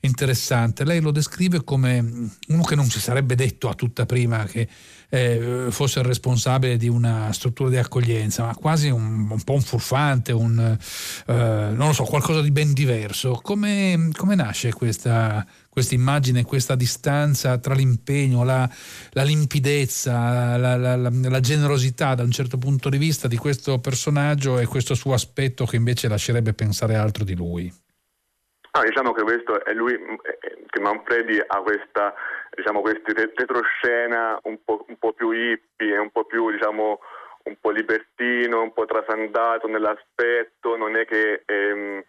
interessante. 0.00 0.84
Lei 0.84 1.00
lo 1.00 1.10
descrive 1.10 1.64
come 1.64 2.30
uno 2.48 2.62
che 2.62 2.74
non 2.74 2.88
si 2.88 3.00
sarebbe 3.00 3.34
detto 3.34 3.68
a 3.68 3.74
tutta 3.74 4.06
prima 4.06 4.44
che 4.44 4.68
eh, 5.08 5.66
fosse 5.70 6.00
il 6.00 6.04
responsabile 6.04 6.76
di 6.76 6.88
una 6.88 7.32
struttura 7.32 7.70
di 7.70 7.76
accoglienza, 7.76 8.44
ma 8.44 8.54
quasi 8.54 8.88
un, 8.88 9.28
un 9.30 9.42
po' 9.44 9.54
un 9.54 9.62
furfante, 9.62 10.32
un, 10.32 10.58
eh, 11.26 11.32
non 11.32 11.86
lo 11.86 11.92
so, 11.92 12.04
qualcosa 12.04 12.40
di 12.40 12.50
ben 12.50 12.72
diverso 12.72 12.85
diverso. 12.86 13.40
Come, 13.42 14.10
come 14.16 14.36
nasce 14.36 14.72
questa, 14.72 15.44
immagine, 15.90 16.44
questa 16.44 16.76
distanza 16.76 17.58
tra 17.58 17.74
l'impegno, 17.74 18.44
la, 18.44 18.68
la 19.12 19.22
limpidezza, 19.22 20.56
la, 20.56 20.76
la, 20.76 20.96
la, 20.96 21.40
generosità 21.40 22.14
da 22.14 22.22
un 22.22 22.30
certo 22.30 22.56
punto 22.56 22.88
di 22.88 22.98
vista 22.98 23.26
di 23.26 23.36
questo 23.36 23.80
personaggio 23.80 24.58
e 24.58 24.66
questo 24.66 24.94
suo 24.94 25.12
aspetto 25.12 25.66
che 25.66 25.76
invece 25.76 26.08
lascerebbe 26.08 26.54
pensare 26.54 26.94
altro 26.94 27.24
di 27.24 27.34
lui? 27.34 27.70
Ah, 28.70 28.82
diciamo 28.82 29.12
che 29.12 29.22
questo 29.22 29.64
è 29.64 29.72
lui, 29.72 29.98
che 30.68 30.80
Manfredi 30.80 31.40
ha 31.44 31.60
questa, 31.62 32.14
diciamo, 32.54 32.80
questa 32.82 33.12
retroscena 33.12 34.38
un 34.44 34.58
po', 34.64 34.84
un 34.88 34.96
po' 34.98 35.12
più 35.12 35.30
hippie, 35.30 35.98
un 35.98 36.10
po' 36.10 36.24
più, 36.24 36.50
diciamo, 36.50 37.00
un 37.44 37.56
po' 37.60 37.70
libertino, 37.70 38.62
un 38.62 38.72
po' 38.72 38.84
trasandato 38.84 39.66
nell'aspetto, 39.66 40.76
non 40.76 40.96
è 40.96 41.06
che 41.06 41.42
ehm, 41.46 42.04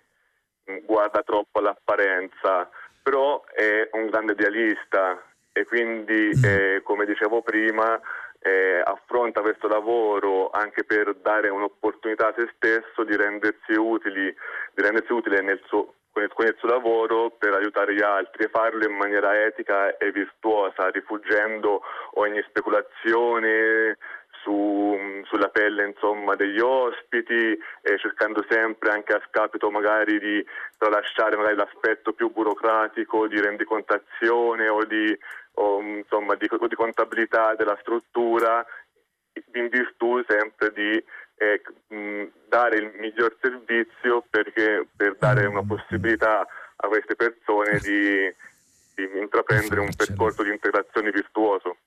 guarda 0.86 1.22
troppo 1.24 1.60
all'apparenza, 1.60 2.70
però 3.02 3.44
è 3.46 3.90
un 3.94 4.08
grande 4.08 4.34
idealista 4.34 5.22
e 5.52 5.66
quindi, 5.66 6.30
mm. 6.36 6.44
eh, 6.44 6.82
come 6.84 7.06
dicevo 7.06 7.42
prima, 7.42 8.00
eh, 8.40 8.82
affronta 8.84 9.42
questo 9.42 9.68
lavoro 9.68 10.50
anche 10.52 10.84
per 10.84 11.16
dare 11.16 11.50
un'opportunità 11.50 12.28
a 12.28 12.34
se 12.38 12.52
stesso 12.56 13.04
di 13.04 13.16
rendersi, 13.16 13.74
utili, 13.74 14.26
di 14.74 14.82
rendersi 14.82 15.12
utile 15.12 15.42
nel 15.42 15.60
suo, 15.66 15.94
con, 16.12 16.24
il, 16.24 16.32
con 16.34 16.46
il 16.46 16.56
suo 16.58 16.70
lavoro 16.70 17.32
per 17.32 17.54
aiutare 17.54 17.94
gli 17.94 18.02
altri 18.02 18.46
e 18.46 18.50
farlo 18.50 18.86
in 18.86 18.96
maniera 18.96 19.44
etica 19.46 19.98
e 19.98 20.12
virtuosa, 20.12 20.90
rifuggendo 20.90 21.82
ogni 22.16 22.44
speculazione 22.48 23.98
su, 24.44 24.96
sulla 25.26 25.50
pelle 25.50 25.88
insomma, 25.88 26.36
degli 26.36 26.60
ospiti, 26.60 27.34
eh, 27.34 27.98
cercando 27.98 28.46
sempre 28.50 28.92
anche 28.92 29.14
a 29.14 29.22
scapito 29.28 29.70
magari 29.70 30.20
di 30.20 30.46
tralasciare 30.78 31.36
magari 31.36 31.56
l'aspetto 31.56 32.14
più 32.14 32.32
burocratico 32.32 33.28
di 33.28 33.40
rendicontazione 33.40 34.68
o 34.68 34.84
di, 34.86 35.18
o, 35.54 35.82
insomma, 35.82 36.36
di, 36.36 36.48
di 36.50 36.76
contabilità 36.76 37.56
della 37.56 37.78
struttura 37.82 38.66
in 39.54 39.70
virtù 39.70 40.24
sempre 40.28 40.72
di 40.74 41.04
eh, 41.38 41.62
dare 42.48 42.78
il 42.78 42.92
miglior 43.00 43.36
servizio 43.40 44.26
perché, 44.30 44.88
per 44.96 45.16
dare 45.18 45.46
una 45.46 45.64
possibilità 45.64 46.46
a 46.78 46.88
queste 46.88 47.16
persone 47.16 47.80
di, 47.80 48.34
di 48.96 49.20
intraprendere 49.20 49.82
un 49.82 49.94
percorso 49.96 50.44
di 50.44 50.50
integrazione 50.50 51.12
virtuoso. 51.12 51.78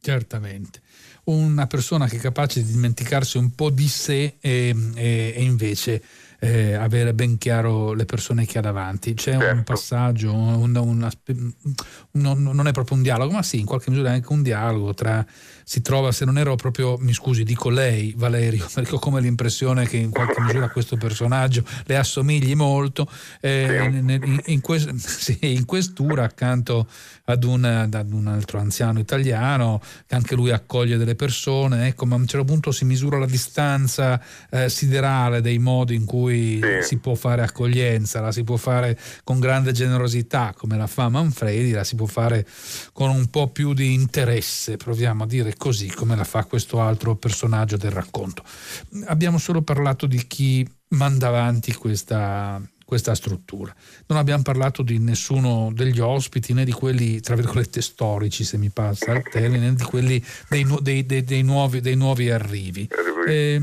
Certamente 0.00 0.80
una 1.26 1.66
persona 1.66 2.06
che 2.06 2.16
è 2.16 2.20
capace 2.20 2.62
di 2.62 2.72
dimenticarsi 2.72 3.36
un 3.36 3.54
po' 3.54 3.70
di 3.70 3.88
sé 3.88 4.36
e, 4.40 4.74
e, 4.94 5.34
e 5.36 5.42
invece 5.42 6.02
eh, 6.38 6.74
avere 6.74 7.14
ben 7.14 7.38
chiaro 7.38 7.92
le 7.92 8.04
persone 8.04 8.46
che 8.46 8.58
ha 8.58 8.62
davanti. 8.62 9.14
C'è 9.14 9.32
certo. 9.32 9.54
un 9.54 9.62
passaggio, 9.64 10.32
un, 10.32 10.74
un, 10.74 11.10
un, 12.12 12.42
non 12.42 12.66
è 12.66 12.72
proprio 12.72 12.96
un 12.96 13.02
dialogo, 13.02 13.32
ma 13.32 13.42
sì, 13.42 13.60
in 13.60 13.66
qualche 13.66 13.90
misura 13.90 14.10
è 14.10 14.14
anche 14.14 14.32
un 14.32 14.42
dialogo 14.42 14.94
tra 14.94 15.24
si 15.68 15.82
trova, 15.82 16.12
se 16.12 16.24
non 16.24 16.38
ero 16.38 16.54
proprio, 16.54 16.96
mi 17.00 17.12
scusi, 17.12 17.42
dico 17.42 17.70
lei 17.70 18.14
Valerio, 18.16 18.68
perché 18.72 18.94
ho 18.94 18.98
come 19.00 19.20
l'impressione 19.20 19.84
che 19.88 19.96
in 19.96 20.10
qualche 20.10 20.40
misura 20.40 20.68
questo 20.68 20.96
personaggio 20.96 21.64
le 21.86 21.96
assomigli 21.96 22.54
molto, 22.54 23.10
eh, 23.40 23.82
in, 23.82 24.42
in, 24.44 24.60
quest, 24.60 24.94
sì, 24.94 25.36
in, 25.40 25.64
questura 25.64 26.22
accanto 26.22 26.86
ad, 27.24 27.42
una, 27.42 27.80
ad, 27.80 28.12
un 28.12 28.28
altro 28.28 28.60
anziano 28.60 29.00
italiano 29.00 29.82
che 30.06 30.14
anche 30.14 30.36
lui 30.36 30.52
accoglie 30.52 30.98
delle 30.98 31.16
persone, 31.16 31.88
ecco, 31.88 32.06
ma 32.06 32.14
a 32.14 32.18
un 32.18 32.28
certo 32.28 32.46
punto 32.46 32.70
si 32.70 32.84
misura 32.84 33.18
la 33.18 33.26
distanza 33.26 34.22
eh, 34.50 34.68
siderale 34.68 35.40
dei 35.40 35.58
modi 35.58 35.96
in 35.96 36.04
cui 36.04 36.25
sì. 36.30 36.82
si 36.82 36.98
può 36.98 37.14
fare 37.14 37.42
accoglienza, 37.42 38.20
la 38.20 38.32
si 38.32 38.44
può 38.44 38.56
fare 38.56 38.98
con 39.24 39.40
grande 39.40 39.72
generosità 39.72 40.54
come 40.56 40.76
la 40.76 40.86
fa 40.86 41.08
Manfredi, 41.08 41.70
la 41.70 41.84
si 41.84 41.94
può 41.94 42.06
fare 42.06 42.46
con 42.92 43.10
un 43.10 43.26
po' 43.26 43.48
più 43.48 43.74
di 43.74 43.94
interesse, 43.94 44.76
proviamo 44.76 45.24
a 45.24 45.26
dire 45.26 45.54
così 45.56 45.88
come 45.88 46.16
la 46.16 46.24
fa 46.24 46.44
questo 46.44 46.80
altro 46.80 47.16
personaggio 47.16 47.76
del 47.76 47.90
racconto. 47.90 48.42
Abbiamo 49.06 49.38
solo 49.38 49.62
parlato 49.62 50.06
di 50.06 50.26
chi 50.26 50.68
manda 50.88 51.28
avanti 51.28 51.72
questa, 51.74 52.60
questa 52.84 53.14
struttura. 53.14 53.74
Non 54.06 54.18
abbiamo 54.18 54.42
parlato 54.42 54.82
di 54.82 54.98
nessuno 54.98 55.70
degli 55.72 55.98
ospiti 55.98 56.52
né 56.52 56.64
di 56.64 56.72
quelli, 56.72 57.20
tra 57.20 57.34
virgolette, 57.34 57.80
storici, 57.82 58.44
se 58.44 58.56
mi 58.58 58.70
passa 58.70 59.12
il 59.12 59.22
termine, 59.28 59.70
né 59.70 59.74
di 59.74 59.82
quelli 59.82 60.24
dei, 60.48 60.64
dei, 60.80 61.04
dei, 61.04 61.24
dei 61.24 61.42
nuovi, 61.42 61.94
nuovi, 61.96 62.30
arrivi. 62.30 62.88
Eh, 63.26 63.60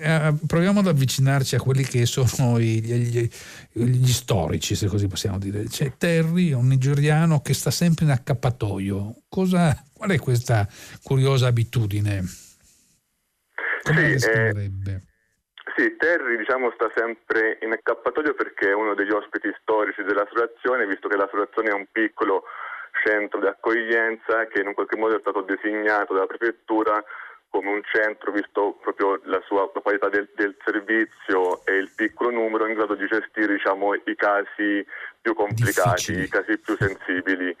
eh, 0.00 0.34
proviamo 0.46 0.80
ad 0.80 0.86
avvicinarci 0.86 1.54
a 1.54 1.60
quelli 1.60 1.82
che 1.82 2.06
sono 2.06 2.58
gli, 2.58 2.80
gli, 2.80 3.28
gli 3.72 4.08
storici, 4.08 4.74
se 4.74 4.86
così 4.86 5.06
possiamo 5.06 5.38
dire. 5.38 5.64
C'è 5.64 5.92
Terry, 5.96 6.52
un 6.52 6.68
nigeriano 6.68 7.40
che 7.40 7.54
sta 7.54 7.70
sempre 7.70 8.04
in 8.04 8.10
accappatoio. 8.10 9.22
Cosa, 9.28 9.76
qual 9.92 10.10
è 10.10 10.18
questa 10.18 10.66
curiosa 11.02 11.46
abitudine? 11.46 12.22
Come 13.82 13.96
sì, 13.96 14.02
la 14.02 14.08
descriverebbe? 14.08 14.92
Eh 14.92 15.08
sì, 15.76 15.96
Terry 15.96 16.36
diciamo, 16.36 16.70
sta 16.74 16.90
sempre 16.94 17.58
in 17.62 17.72
accappatoio 17.72 18.34
perché 18.34 18.68
è 18.68 18.74
uno 18.74 18.94
degli 18.94 19.12
ospiti 19.12 19.48
storici 19.62 20.02
dell'associazione, 20.02 20.86
visto 20.86 21.08
che 21.08 21.16
l'associazione 21.16 21.70
è 21.70 21.72
un 21.72 21.86
piccolo 21.90 22.44
centro 23.02 23.40
di 23.40 23.46
accoglienza 23.46 24.46
che 24.48 24.60
in 24.60 24.66
un 24.68 24.74
qualche 24.74 24.98
modo 24.98 25.16
è 25.16 25.20
stato 25.20 25.40
designato 25.40 26.12
dalla 26.12 26.26
prefettura 26.26 27.02
come 27.50 27.70
un 27.70 27.82
centro, 27.82 28.32
visto 28.32 28.78
proprio 28.80 29.20
la 29.24 29.42
sua 29.44 29.70
la 29.74 29.80
qualità 29.80 30.08
del, 30.08 30.28
del, 30.34 30.56
servizio 30.64 31.64
e 31.66 31.76
il 31.76 31.90
piccolo 31.94 32.30
numero, 32.30 32.66
in 32.66 32.74
grado 32.74 32.94
di 32.94 33.06
gestire 33.06 33.54
diciamo, 33.54 33.94
i 33.94 34.14
casi 34.16 34.86
più 35.20 35.34
complicati, 35.34 36.12
Difficili. 36.12 36.22
i 36.22 36.28
casi 36.28 36.58
più 36.58 36.76
sensibili. 36.76 37.54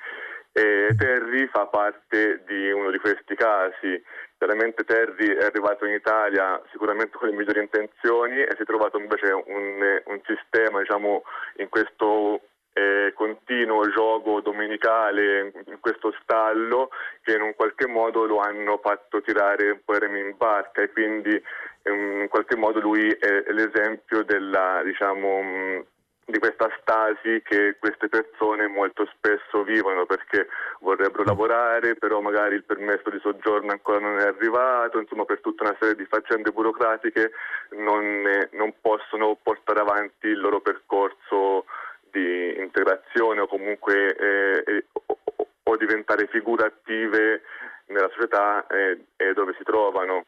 E 0.52 0.94
Terry 0.96 1.46
fa 1.46 1.66
parte 1.66 2.42
di 2.46 2.70
uno 2.70 2.90
di 2.90 2.98
questi 2.98 3.34
casi. 3.34 4.02
Chiaramente 4.36 4.84
Terry 4.84 5.36
è 5.36 5.44
arrivato 5.44 5.84
in 5.84 5.94
Italia 5.94 6.60
sicuramente 6.70 7.16
con 7.16 7.28
le 7.28 7.34
migliori 7.34 7.60
intenzioni 7.60 8.40
e 8.40 8.48
si 8.56 8.62
è 8.62 8.64
trovato 8.64 8.98
invece 8.98 9.30
un, 9.32 10.00
un 10.06 10.20
sistema 10.24 10.80
diciamo, 10.80 11.22
in 11.56 11.68
questo 11.68 12.40
eh, 12.72 13.12
continuo 13.14 13.90
gioco 13.90 14.40
domenicale, 14.40 15.52
in 15.66 15.80
questo 15.80 16.14
stallo 16.22 16.90
che 17.22 17.34
in 17.34 17.42
un 17.42 17.54
qualche 17.54 17.86
modo 17.86 18.24
lo 18.26 18.38
hanno 18.38 18.78
fatto 18.78 19.20
tirare 19.22 19.70
un 19.70 19.80
po' 19.84 19.96
i 19.96 19.98
remi 19.98 20.20
in 20.20 20.34
barca 20.36 20.82
e 20.82 20.90
quindi 20.90 21.42
in 21.84 22.26
qualche 22.28 22.56
modo 22.56 22.80
lui 22.80 23.08
è 23.08 23.44
l'esempio 23.48 24.22
della 24.22 24.82
diciamo, 24.84 25.84
di 26.30 26.38
questa 26.38 26.68
stasi 26.80 27.42
che 27.42 27.76
queste 27.78 28.08
persone 28.08 28.66
molto 28.68 29.06
spesso 29.16 29.62
vivono 29.62 30.06
perché 30.06 30.46
vorrebbero 30.80 31.24
lavorare, 31.24 31.96
però 31.96 32.20
magari 32.20 32.54
il 32.54 32.64
permesso 32.64 33.10
di 33.10 33.18
soggiorno 33.20 33.72
ancora 33.72 33.98
non 33.98 34.18
è 34.18 34.26
arrivato, 34.26 35.00
insomma 35.00 35.24
per 35.24 35.40
tutta 35.40 35.64
una 35.64 35.76
serie 35.78 35.96
di 35.96 36.06
faccende 36.06 36.52
burocratiche 36.52 37.32
non, 37.70 38.22
non 38.52 38.74
possono 38.80 39.36
portare 39.42 39.80
avanti 39.80 40.28
il 40.28 40.40
loro 40.40 40.60
percorso 40.60 41.64
di 42.10 42.58
integrazione 42.58 43.40
o 43.40 43.46
comunque 43.46 44.14
eh, 44.16 44.84
o, 44.92 45.18
o, 45.62 45.76
diventare 45.76 46.26
figure 46.28 46.66
attive 46.66 47.42
nella 47.86 48.08
società 48.10 48.66
eh, 48.66 49.32
dove 49.34 49.54
si 49.56 49.64
trovano 49.64 50.26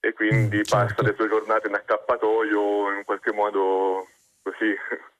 e 0.00 0.12
quindi 0.12 0.58
mm, 0.58 0.62
certo. 0.62 0.76
passa 0.76 1.02
le 1.02 1.14
sue 1.14 1.28
giornate 1.28 1.68
in 1.68 1.74
accappatoio 1.74 2.92
in 2.92 3.04
qualche 3.04 3.32
modo 3.32 4.08
così 4.42 4.74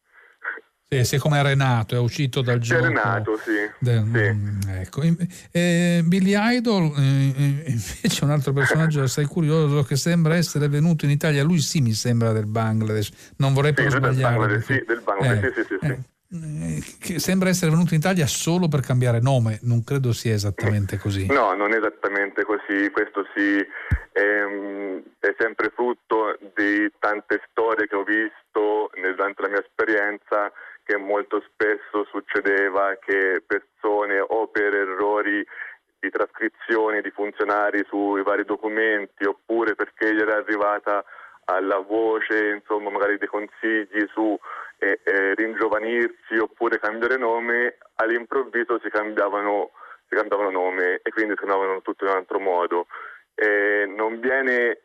sì, 0.89 1.05
sì, 1.05 1.19
come 1.19 1.43
Renato, 1.43 1.95
è 1.95 1.99
uscito 1.99 2.43
dal 2.43 2.59
gioco. 2.59 2.87
Renato, 2.87 3.37
sì. 3.39 3.53
Del, 3.79 4.05
sì. 4.13 4.71
Ecco. 4.71 5.03
Eh, 5.51 6.03
Billy 6.05 6.35
Idol 6.37 6.93
eh, 6.97 7.65
invece 7.67 8.21
è 8.21 8.25
un 8.25 8.31
altro 8.31 8.53
personaggio 8.53 9.03
assai 9.05 9.27
curioso 9.27 9.83
che 9.83 9.97
sembra 9.97 10.37
essere 10.37 10.69
venuto 10.69 11.05
in 11.05 11.11
Italia, 11.11 11.43
lui 11.43 11.59
sì 11.59 11.81
mi 11.81 11.93
sembra 11.93 12.33
del 12.33 12.47
Bangladesh, 12.47 13.33
non 13.39 13.55
vorrei 13.55 13.75
sì, 13.77 13.89
sbagliare. 13.89 14.13
Del 14.13 14.23
Bangladesh, 14.23 14.65
sì, 14.65 14.85
del 14.87 15.01
Bangladesh, 15.03 15.57
eh, 15.57 15.63
sì, 15.63 15.67
sì, 15.69 15.79
sì. 15.81 15.87
Eh, 15.87 16.83
che 16.99 17.19
sembra 17.21 17.49
essere 17.49 17.71
venuto 17.71 17.95
in 17.95 18.01
Italia 18.01 18.27
solo 18.27 18.67
per 18.67 18.81
cambiare 18.81 19.21
nome, 19.21 19.61
non 19.63 19.85
credo 19.85 20.13
sia 20.13 20.35
esattamente 20.35 20.99
così. 20.99 21.27
No, 21.27 21.55
non 21.55 21.73
è 21.73 21.77
esattamente 21.77 22.43
così, 22.45 22.91
questo 22.91 23.25
sì 23.35 23.65
è, 24.13 24.21
ehm, 24.21 25.03
è 25.21 25.35
sempre 25.39 25.71
frutto 25.75 26.37
di 26.57 26.91
tante 26.99 27.41
storie 27.51 27.87
che 27.87 27.95
ho 27.95 28.03
visto 28.03 28.91
durante 28.95 29.43
la 29.43 29.49
mia 29.49 29.61
esperienza 29.61 30.51
che 30.85 30.97
molto 30.97 31.43
spesso 31.49 32.05
succedeva 32.11 32.97
che 33.01 33.43
persone 33.47 34.21
o 34.21 34.49
per 34.49 34.75
errori 34.75 35.45
di 35.99 36.11
trascrizione 36.11 37.01
di 37.01 37.11
funzionari 37.11 37.85
sui 37.89 38.23
vari 38.23 38.45
documenti 38.45 39.25
oppure 39.25 39.75
perché 39.75 40.15
gli 40.15 40.21
era 40.21 40.37
arrivata 40.37 41.05
alla 41.47 41.79
voce 41.79 42.51
insomma 42.51 42.91
magari 42.91 43.19
dei 43.19 43.29
consigli 43.29 44.07
su 44.13 44.39
eh, 44.79 45.01
eh, 45.03 45.35
ringiovanirsi 45.35 46.37
oppure 46.37 46.79
cambiare 46.79 47.17
nome 47.17 47.79
all'improvviso 47.97 48.79
si 48.83 48.91
cambiavano, 48.91 49.71
si 50.09 50.15
cambiavano 50.15 50.51
nome 50.51 51.01
e 51.03 51.11
quindi 51.11 51.35
si 51.35 51.45
chiamavano 51.45 51.81
tutti 51.81 52.05
in 52.05 52.11
un 52.11 52.17
altro 52.17 52.39
modo. 52.39 52.87
Eh, 53.35 53.87
non 53.87 54.21
viene 54.21 54.81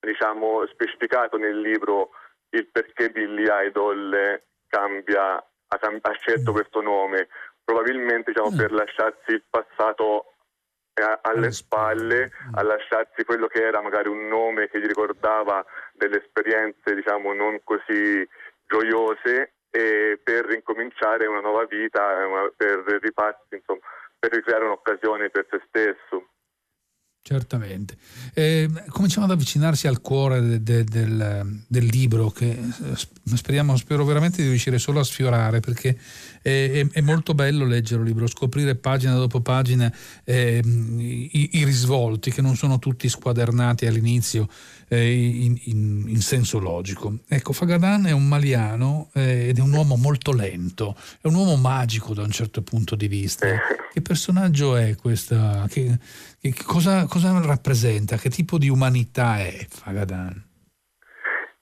diciamo 0.00 0.66
specificato 0.66 1.36
nel 1.36 1.60
libro 1.60 2.10
il 2.50 2.66
perché 2.66 3.10
Billy 3.10 3.44
Idol 3.66 4.42
cambia, 4.70 5.34
ha, 5.34 5.44
ha 5.68 6.12
scelto 6.12 6.52
mm. 6.52 6.54
questo 6.54 6.80
nome, 6.80 7.28
probabilmente 7.62 8.32
diciamo, 8.32 8.52
mm. 8.52 8.56
per 8.56 8.72
lasciarsi 8.72 9.32
il 9.32 9.44
passato 9.50 10.34
eh, 10.94 11.18
alle 11.22 11.50
spalle, 11.50 12.30
a 12.54 12.62
lasciarsi 12.62 13.24
quello 13.24 13.46
che 13.46 13.62
era 13.62 13.82
magari 13.82 14.08
un 14.08 14.28
nome 14.28 14.68
che 14.68 14.80
gli 14.80 14.86
ricordava 14.86 15.64
delle 15.92 16.22
esperienze 16.22 16.94
diciamo, 16.94 17.32
non 17.34 17.60
così 17.64 18.26
gioiose 18.66 19.54
e 19.70 20.20
per 20.22 20.46
ricominciare 20.46 21.26
una 21.26 21.40
nuova 21.40 21.64
vita, 21.64 22.26
una, 22.26 22.50
per 22.56 22.84
riparti, 23.00 23.56
insomma, 23.56 23.80
per 24.18 24.32
ricreare 24.32 24.64
un'occasione 24.64 25.30
per 25.30 25.46
se 25.50 25.62
stesso. 25.68 26.28
Certamente. 27.22 27.96
Eh, 28.32 28.68
cominciamo 28.88 29.26
ad 29.26 29.32
avvicinarsi 29.32 29.86
al 29.86 30.00
cuore 30.00 30.40
de, 30.40 30.62
de, 30.62 30.84
del, 30.84 31.62
del, 31.68 31.84
libro 31.84 32.30
che 32.30 32.50
eh, 32.50 33.36
speriamo, 33.36 33.76
spero 33.76 34.04
veramente 34.06 34.42
di 34.42 34.48
riuscire 34.48 34.78
solo 34.78 35.00
a 35.00 35.04
sfiorare 35.04 35.60
perché 35.60 35.98
è, 36.42 36.86
è, 36.90 37.00
molto 37.00 37.34
bello 37.34 37.64
leggere 37.64 38.02
il 38.02 38.08
libro, 38.08 38.26
scoprire 38.26 38.74
pagina 38.74 39.14
dopo 39.14 39.40
pagina 39.40 39.92
eh, 40.24 40.62
i, 40.64 41.50
i, 41.52 41.64
risvolti 41.64 42.30
che 42.30 42.40
non 42.40 42.56
sono 42.56 42.78
tutti 42.78 43.08
squadernati 43.08 43.86
all'inizio 43.86 44.48
eh, 44.88 45.12
in, 45.12 45.58
in, 45.64 46.04
in, 46.08 46.20
senso 46.20 46.58
logico. 46.58 47.18
Ecco, 47.28 47.52
Fagadan 47.52 48.06
è 48.06 48.12
un 48.12 48.26
maliano 48.26 49.10
eh, 49.14 49.48
ed 49.48 49.58
è 49.58 49.60
un 49.60 49.72
uomo 49.72 49.96
molto 49.96 50.32
lento, 50.32 50.96
è 51.20 51.26
un 51.26 51.34
uomo 51.34 51.56
magico 51.56 52.14
da 52.14 52.22
un 52.22 52.30
certo 52.30 52.62
punto 52.62 52.96
di 52.96 53.08
vista. 53.08 53.46
Che 53.92 54.00
personaggio 54.02 54.76
è 54.76 54.94
questa? 54.96 55.66
Che, 55.68 55.98
che 56.40 56.54
cosa, 56.64 57.06
cosa, 57.06 57.38
rappresenta? 57.40 58.16
Che 58.16 58.30
tipo 58.30 58.56
di 58.56 58.68
umanità 58.68 59.40
è 59.40 59.66
Fagadan? 59.68 60.48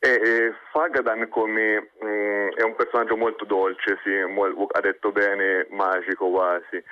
Eh, 0.01 0.09
eh, 0.11 0.55
Fagadan 0.71 1.29
come, 1.29 1.91
mh, 2.01 2.07
mm, 2.07 2.49
è 2.55 2.63
un 2.63 2.77
personaggio 2.77 3.17
molto 3.17 3.45
dolce, 3.45 3.99
sì, 4.05 4.11
ha 4.15 4.81
detto 4.81 5.11
bene, 5.11 5.67
magico 5.71 6.31
quasi. 6.31 6.83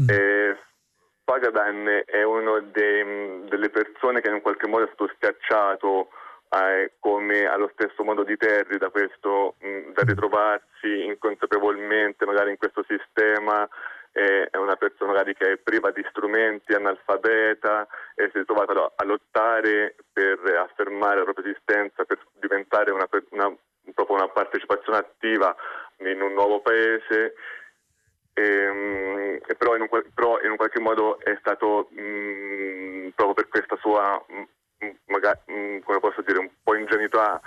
Mm. 0.00 0.08
Eh, 0.08 0.58
Fagadan 1.24 2.02
è 2.04 2.22
una 2.22 2.60
delle 2.60 3.70
persone 3.70 4.20
che 4.20 4.30
in 4.30 4.40
qualche 4.42 4.66
modo 4.66 4.84
è 4.84 4.90
stato 4.92 5.12
schiacciato 5.14 6.08
eh, 6.50 6.92
come 6.98 7.46
allo 7.46 7.70
stesso 7.72 8.04
modo 8.04 8.24
di 8.24 8.36
Terry 8.36 8.78
da 8.78 8.90
questo, 8.90 9.54
mh, 9.60 9.92
da 9.92 10.02
mm. 10.04 10.08
ritrovarsi 10.08 11.04
inconsapevolmente 11.04 12.24
magari 12.26 12.50
in 12.50 12.56
questo 12.56 12.84
sistema 12.88 13.68
è 14.16 14.56
una 14.56 14.76
persona 14.76 15.12
magari 15.12 15.34
che 15.34 15.52
è 15.52 15.56
priva 15.58 15.90
di 15.90 16.02
strumenti, 16.08 16.72
analfabeta 16.72 17.86
e 18.14 18.30
si 18.32 18.38
è 18.38 18.44
trovata 18.46 18.92
a 18.96 19.04
lottare 19.04 19.94
per 20.10 20.38
affermare 20.56 21.18
la 21.18 21.24
propria 21.24 21.50
esistenza, 21.50 22.04
per 22.04 22.18
diventare 22.40 22.92
una, 22.92 23.06
una, 23.30 23.54
proprio 23.92 24.16
una 24.16 24.28
partecipazione 24.28 24.98
attiva 24.98 25.54
in 25.98 26.22
un 26.22 26.32
nuovo 26.32 26.60
paese. 26.60 27.34
E, 28.32 28.42
ehm, 28.42 29.40
e 29.46 29.54
però, 29.54 29.76
in 29.76 29.82
un, 29.82 29.88
però, 30.14 30.40
in 30.40 30.50
un, 30.50 30.56
qualche 30.56 30.80
modo 30.80 31.20
è 31.20 31.36
stato 31.38 31.88
mh, 31.90 32.00
mm, 32.00 33.08
proprio 33.14 33.34
per 33.34 33.48
questa 33.48 33.76
sua, 33.76 34.24
mh, 34.26 34.90
magari, 35.06 35.40
mh, 35.44 35.78
come 35.80 36.00
posso 36.00 36.22
dire, 36.22 36.38
un 36.38 36.50
po' 36.62 36.74
ingenuità 36.74 37.38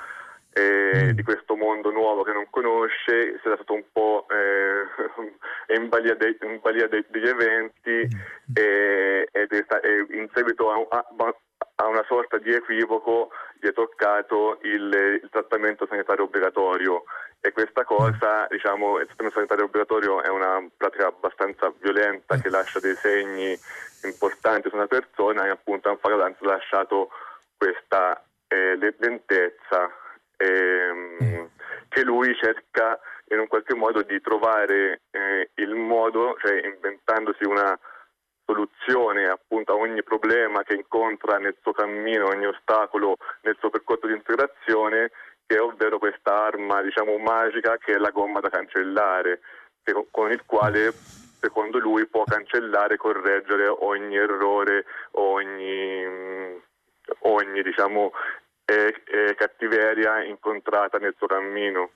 eh, 0.54 1.06
mm. 1.06 1.10
di 1.12 1.24
questo 1.24 1.49
mondo 1.80 1.92
nuovo 1.92 2.24
che 2.24 2.34
non 2.34 2.48
conosce, 2.50 3.40
si 3.42 3.48
è 3.48 3.56
stato 3.56 3.74
un 3.74 3.84
po' 3.92 4.26
eh, 4.30 5.74
in 5.76 5.88
balia, 5.88 6.16
dei, 6.16 6.38
in 6.42 6.60
balia 6.62 6.88
dei, 6.88 7.06
degli 7.10 7.28
eventi 7.28 8.08
mm. 8.16 8.54
e, 8.54 9.28
ed 9.32 9.52
è, 9.52 9.66
e 9.84 10.06
in 10.12 10.30
seguito 10.34 10.70
a, 10.70 10.86
a, 10.90 11.36
a, 11.76 11.88
una 11.88 12.04
sorta 12.08 12.38
di 12.38 12.54
equivoco 12.54 13.32
gli 13.60 13.68
è 13.68 13.74
toccato 13.74 14.60
il, 14.64 15.20
il 15.24 15.30
trattamento 15.32 15.88
sanitario 15.88 16.26
obbligatorio 16.26 17.04
e 17.40 17.52
questa 17.54 17.86
cosa, 17.86 18.44
mm. 18.44 18.46
diciamo, 18.50 19.00
il 19.00 19.06
trattamento 19.06 19.38
sanitario 19.38 19.66
obbligatorio 19.66 20.22
è 20.22 20.30
una 20.30 20.68
pratica 20.76 21.08
abbastanza 21.08 21.74
violenta 21.80 22.38
che 22.38 22.50
lascia 22.50 22.80
dei 22.80 22.96
segni 22.96 23.58
importanti 24.04 24.70
su 24.70 24.76
una 24.76 24.88
persona 24.88 25.46
e 25.46 25.50
appunto 25.50 25.90
a 25.90 25.98
Fagadanza 25.98 26.44
ha 26.44 26.48
lasciato 26.48 27.10
questa 27.58 28.24
eh, 28.48 28.78
lentezza 28.98 29.92
ehm, 30.40 31.50
che 31.90 32.04
lui 32.04 32.34
cerca 32.36 33.00
in 33.32 33.40
un 33.40 33.48
qualche 33.48 33.76
modo 33.76 34.02
di 34.02 34.20
trovare 34.22 35.02
eh, 35.12 35.52
il 35.56 35.76
modo, 35.76 36.36
cioè 36.42 36.66
inventandosi 36.66 37.44
una 37.46 37.78
soluzione 38.46 39.28
appunto 39.28 39.74
a 39.74 39.76
ogni 39.76 40.02
problema 40.02 40.64
che 40.64 40.74
incontra 40.74 41.38
nel 41.38 41.56
suo 41.62 41.72
cammino, 41.72 42.28
ogni 42.28 42.48
ostacolo 42.48 43.18
nel 43.42 43.56
suo 43.60 43.70
percorso 43.70 44.08
di 44.08 44.14
integrazione, 44.14 45.12
che 45.46 45.58
è 45.58 45.62
ovvero 45.62 46.00
questa 46.00 46.46
arma 46.46 46.82
diciamo 46.82 47.18
magica 47.18 47.78
che 47.78 47.94
è 47.94 47.98
la 47.98 48.10
gomma 48.10 48.40
da 48.40 48.50
cancellare, 48.50 49.42
che, 49.84 49.94
con 50.10 50.32
il 50.32 50.44
quale 50.46 50.92
secondo 51.40 51.78
lui 51.78 52.08
può 52.08 52.24
cancellare, 52.24 52.98
correggere 52.98 53.68
ogni 53.68 54.16
errore, 54.16 54.86
ogni, 55.12 56.04
ogni 57.20 57.62
diciamo, 57.62 58.12
e, 58.70 58.94
e 59.32 59.36
cattiveria 59.36 60.24
incontrata 60.24 61.00
nel 61.00 61.16
suo 61.18 61.26
cammino. 61.26 61.90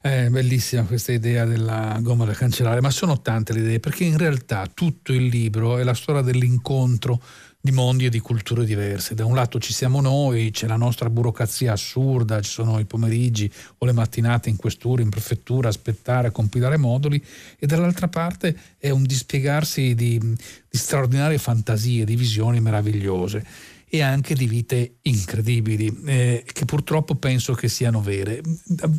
È 0.00 0.28
bellissima 0.28 0.84
questa 0.84 1.12
idea 1.12 1.44
della 1.44 1.98
gomma 2.00 2.24
da 2.24 2.32
cancellare, 2.32 2.80
ma 2.80 2.90
sono 2.90 3.20
tante 3.20 3.52
le 3.52 3.60
idee, 3.60 3.80
perché 3.80 4.04
in 4.04 4.16
realtà 4.16 4.66
tutto 4.72 5.12
il 5.12 5.26
libro 5.26 5.78
è 5.78 5.82
la 5.82 5.94
storia 5.94 6.22
dell'incontro 6.22 7.20
di 7.60 7.72
mondi 7.72 8.06
e 8.06 8.08
di 8.08 8.20
culture 8.20 8.64
diverse. 8.64 9.16
Da 9.16 9.24
un 9.24 9.34
lato 9.34 9.58
ci 9.58 9.72
siamo 9.72 10.00
noi, 10.00 10.52
c'è 10.52 10.68
la 10.68 10.76
nostra 10.76 11.10
burocrazia 11.10 11.72
assurda, 11.72 12.40
ci 12.40 12.50
sono 12.50 12.78
i 12.78 12.84
pomeriggi 12.84 13.52
o 13.78 13.86
le 13.86 13.92
mattinate 13.92 14.48
in 14.48 14.56
questura, 14.56 15.02
in 15.02 15.10
prefettura, 15.10 15.68
aspettare, 15.68 16.30
compilare 16.30 16.76
moduli, 16.76 17.20
e 17.58 17.66
dall'altra 17.66 18.06
parte 18.06 18.56
è 18.78 18.90
un 18.90 19.02
dispiegarsi 19.02 19.96
di, 19.96 20.18
di 20.18 20.78
straordinarie 20.78 21.38
fantasie, 21.38 22.04
di 22.04 22.14
visioni 22.14 22.60
meravigliose 22.60 23.74
e 23.96 24.02
anche 24.02 24.34
di 24.34 24.46
vite 24.46 24.96
incredibili, 25.02 26.02
eh, 26.06 26.44
che 26.50 26.64
purtroppo 26.64 27.14
penso 27.14 27.54
che 27.54 27.68
siano 27.68 28.00
vere. 28.00 28.40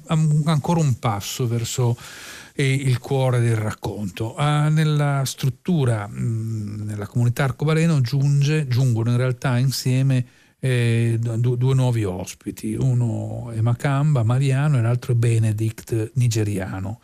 Ancora 0.07 0.79
un 0.79 0.99
passo 0.99 1.47
verso 1.47 1.97
eh, 2.53 2.73
il 2.73 2.97
cuore 2.99 3.39
del 3.39 3.55
racconto. 3.55 4.35
Ah, 4.35 4.69
nella 4.69 5.23
struttura, 5.25 6.07
mh, 6.07 6.19
mm, 6.19 6.81
nella 6.87 7.07
comunità 7.07 7.43
arcobaleno, 7.43 8.01
giunge, 8.01 8.67
giungono 8.67 9.11
in 9.11 9.17
realtà 9.17 9.57
insieme 9.57 10.25
eh, 10.59 11.17
due, 11.19 11.57
due 11.57 11.75
nuovi 11.75 12.03
ospiti, 12.03 12.73
uno 12.73 13.51
è 13.51 13.61
Macamba, 13.61 14.23
Mariano 14.23 14.77
e 14.77 14.81
l'altro 14.81 15.13
è 15.13 15.15
Benedict, 15.15 16.11
nigeriano. 16.15 16.99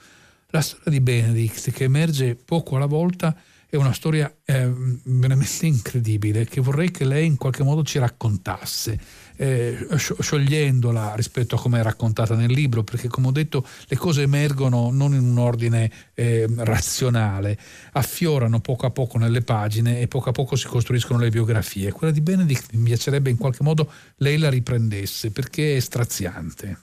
La 0.47 0.62
storia 0.62 0.91
di 0.91 1.01
Benedict 1.01 1.71
che 1.71 1.84
emerge 1.84 2.36
poco 2.36 2.75
alla 2.75 2.86
volta 2.86 3.36
è 3.73 3.75
una 3.75 3.91
storia 3.91 4.31
eh, 4.45 4.71
veramente 5.03 5.65
incredibile 5.65 6.45
che 6.45 6.62
vorrei 6.62 6.91
che 6.91 7.05
lei 7.05 7.25
in 7.25 7.38
qualche 7.38 7.63
modo 7.63 7.81
ci 7.81 7.97
raccontasse, 7.97 8.99
eh, 9.36 9.88
sciogliendola 9.97 11.15
rispetto 11.15 11.55
a 11.55 11.59
come 11.59 11.79
è 11.79 11.83
raccontata 11.83 12.36
nel 12.36 12.51
libro, 12.51 12.83
perché 12.83 13.07
come 13.07 13.29
ho 13.29 13.31
detto 13.31 13.65
le 13.88 13.97
cose 13.97 14.21
emergono 14.21 14.91
non 14.91 15.15
in 15.15 15.23
un 15.27 15.39
ordine 15.39 15.89
eh, 16.13 16.45
razionale, 16.57 17.57
affiorano 17.93 18.59
poco 18.59 18.86
a 18.86 18.91
poco 18.91 19.17
nelle 19.17 19.41
pagine 19.41 20.01
e 20.01 20.07
poco 20.07 20.29
a 20.29 20.33
poco 20.33 20.55
si 20.55 20.67
costruiscono 20.67 21.17
le 21.17 21.29
biografie. 21.29 21.91
Quella 21.91 22.13
di 22.13 22.21
Benedict 22.21 22.73
mi 22.73 22.83
piacerebbe 22.83 23.31
in 23.31 23.38
qualche 23.38 23.63
modo 23.63 23.91
lei 24.17 24.38
la 24.38 24.51
riprendesse 24.51 25.31
perché 25.31 25.77
è 25.77 25.79
straziante. 25.79 26.77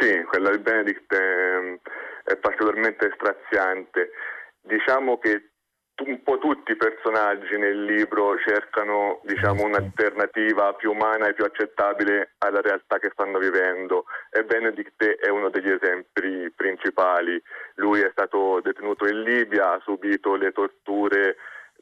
Sì, 0.00 0.22
quella 0.30 0.50
di 0.50 0.62
Benedict 0.62 1.12
è, 1.12 2.32
è 2.32 2.36
particolarmente 2.38 3.10
straziante. 3.16 4.12
Diciamo 4.64 5.18
che 5.18 5.51
un 6.04 6.22
po' 6.22 6.38
tutti 6.38 6.72
i 6.72 6.76
personaggi 6.76 7.56
nel 7.56 7.84
libro 7.84 8.36
cercano 8.38 9.20
diciamo, 9.24 9.64
un'alternativa 9.64 10.72
più 10.74 10.90
umana 10.92 11.28
e 11.28 11.34
più 11.34 11.44
accettabile 11.44 12.34
alla 12.38 12.60
realtà 12.60 12.98
che 12.98 13.10
stanno 13.12 13.38
vivendo 13.38 14.06
e 14.30 14.42
Benedict 14.44 15.02
è 15.04 15.28
uno 15.28 15.50
degli 15.50 15.70
esempi 15.70 16.50
principali. 16.54 17.40
Lui 17.76 18.00
è 18.00 18.08
stato 18.10 18.60
detenuto 18.62 19.06
in 19.06 19.22
Libia, 19.22 19.74
ha 19.74 19.80
subito 19.84 20.34
le 20.34 20.50
torture 20.52 21.36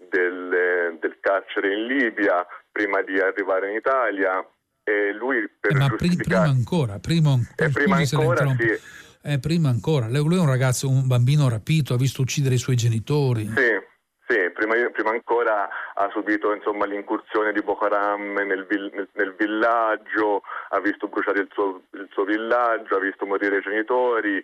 del, 0.08 0.98
del 1.00 1.18
carcere 1.20 1.72
in 1.72 1.86
Libia 1.86 2.44
prima 2.70 3.02
di 3.02 3.18
arrivare 3.18 3.70
in 3.70 3.76
Italia 3.76 4.44
e 4.82 5.12
lui 5.12 5.48
per 5.60 5.72
eh, 5.72 5.78
ma 5.78 5.94
prima 5.96 6.40
ancora, 6.40 6.98
prima, 6.98 7.34
eh, 7.56 7.70
prima 7.70 7.96
ancora 7.96 8.56
sì. 8.58 8.98
Eh, 9.22 9.38
prima 9.38 9.68
ancora, 9.68 10.08
lui 10.08 10.36
è 10.36 10.40
un 10.40 10.46
ragazzo, 10.46 10.88
un 10.88 11.06
bambino 11.06 11.48
rapito, 11.48 11.92
ha 11.92 11.98
visto 11.98 12.22
uccidere 12.22 12.54
i 12.54 12.58
suoi 12.58 12.76
genitori. 12.76 13.46
Sì, 13.54 13.88
sì, 14.30 14.50
prima, 14.50 14.74
prima, 14.90 15.10
ancora 15.10 15.68
ha 15.94 16.08
subito 16.12 16.54
insomma, 16.54 16.86
l'incursione 16.86 17.52
di 17.52 17.62
Boko 17.62 17.86
Haram 17.86 18.34
nel, 18.34 18.64
nel, 18.68 19.08
nel, 19.12 19.34
villaggio, 19.36 20.42
ha 20.68 20.78
visto 20.78 21.08
bruciare 21.08 21.40
il 21.40 21.48
suo, 21.50 21.82
il 21.94 22.08
suo, 22.12 22.22
villaggio, 22.22 22.94
ha 22.94 23.00
visto 23.00 23.26
morire 23.26 23.58
i 23.58 23.62
genitori, 23.62 24.36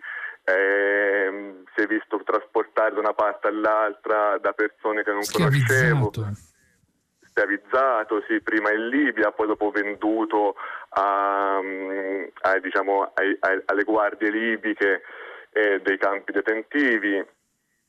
eh, 0.42 1.62
si 1.72 1.82
è 1.82 1.86
visto 1.86 2.20
trasportare 2.24 2.94
da 2.94 3.00
una 3.00 3.14
parte 3.14 3.46
all'altra 3.46 4.38
da 4.38 4.52
persone 4.52 5.04
che 5.04 5.12
non 5.12 5.22
conoscevo. 5.30 6.10
schiavizzatosi 7.30 8.40
prima 8.40 8.72
in 8.72 8.88
Libia, 8.88 9.30
poi 9.30 9.46
dopo 9.46 9.70
venduto 9.70 10.56
a, 10.88 11.58
a, 11.58 12.58
diciamo, 12.58 13.12
ai, 13.14 13.36
ai, 13.38 13.62
alle 13.66 13.84
guardie 13.84 14.30
libiche 14.30 15.02
eh, 15.52 15.80
dei 15.80 15.96
campi 15.96 16.32
detentivi. 16.32 17.24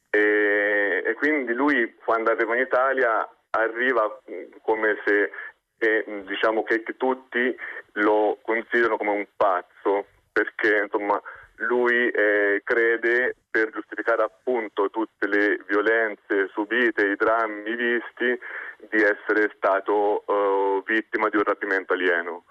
E, 0.09 1.03
e, 1.05 1.13
quindi 1.15 1.53
lui 1.53 1.95
quando 2.03 2.31
arriva 2.31 2.55
in 2.55 2.61
Italia 2.61 3.27
arriva 3.51 4.19
come 4.61 4.97
se 5.05 5.31
eh, 5.79 6.23
diciamo 6.25 6.63
che, 6.63 6.83
tutti 6.97 7.55
lo 7.93 8.37
considerano 8.41 8.97
come 8.97 9.11
un 9.11 9.27
pazzo 9.35 10.05
perché 10.31 10.81
insomma 10.83 11.21
lui 11.61 12.09
eh, 12.09 12.61
crede 12.63 13.35
per 13.49 13.71
giustificare 13.71 14.23
appunto 14.23 14.89
tutte 14.89 15.27
le 15.27 15.59
violenze 15.67 16.49
subite, 16.53 17.07
i 17.07 17.15
drammi 17.15 17.75
visti, 17.75 18.39
di 18.89 19.01
essere 19.01 19.51
stato 19.55 20.23
uh, 20.27 20.83
vittima 20.85 21.29
di 21.29 21.37
un 21.37 21.43
rapimento 21.43 21.93
alieno. 21.93 22.43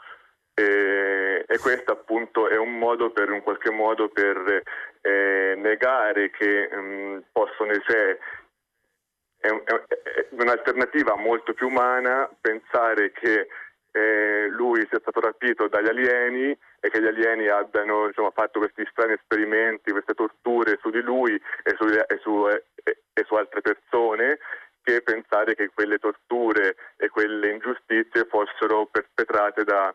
E, 0.59 1.45
e, 1.47 1.59
questo 1.59 1.93
appunto 1.93 2.49
è 2.49 2.57
un 2.57 2.79
modo 2.79 3.11
per 3.11 3.29
in 3.29 3.43
qualche 3.43 3.71
modo 3.71 4.09
per 4.09 4.63
eh, 5.03 5.55
negare 5.55 6.31
che 6.31 6.71
mh, 6.73 6.79
mm, 6.81 7.19
possono 7.31 7.79
cioè, 7.87 8.17
è, 9.39 9.49
è, 9.49 10.27
un'alternativa 10.31 11.15
molto 11.17 11.53
più 11.53 11.67
umana 11.67 12.31
pensare 12.41 13.13
che 13.13 13.49
eh, 13.93 14.49
lui 14.49 14.81
sia 14.89 14.99
stato 14.99 15.21
rapito 15.21 15.69
dagli 15.69 15.89
alieni 15.89 16.59
e 16.81 16.89
che 16.89 17.03
gli 17.03 17.07
alieni 17.07 17.49
abbiano 17.49 18.07
insomma, 18.07 18.31
fatto 18.31 18.59
questi 18.59 18.87
strani 18.91 19.13
esperimenti, 19.13 19.93
queste 19.93 20.15
torture 20.15 20.79
su 20.81 20.89
di 20.89 21.03
lui 21.03 21.35
e 21.35 21.77
su, 21.79 21.85
e 21.87 22.19
su, 22.23 22.49
e, 22.49 22.63
e 23.13 23.25
su 23.25 23.35
altre 23.35 23.61
persone 23.61 24.39
che 24.83 25.03
pensare 25.03 25.55
che 25.55 25.71
quelle 25.75 25.99
torture 25.99 26.77
e 26.97 27.11
quelle 27.11 27.51
ingiustizie 27.51 28.25
fossero 28.25 28.87
perpetrate 28.87 29.65
da, 29.65 29.93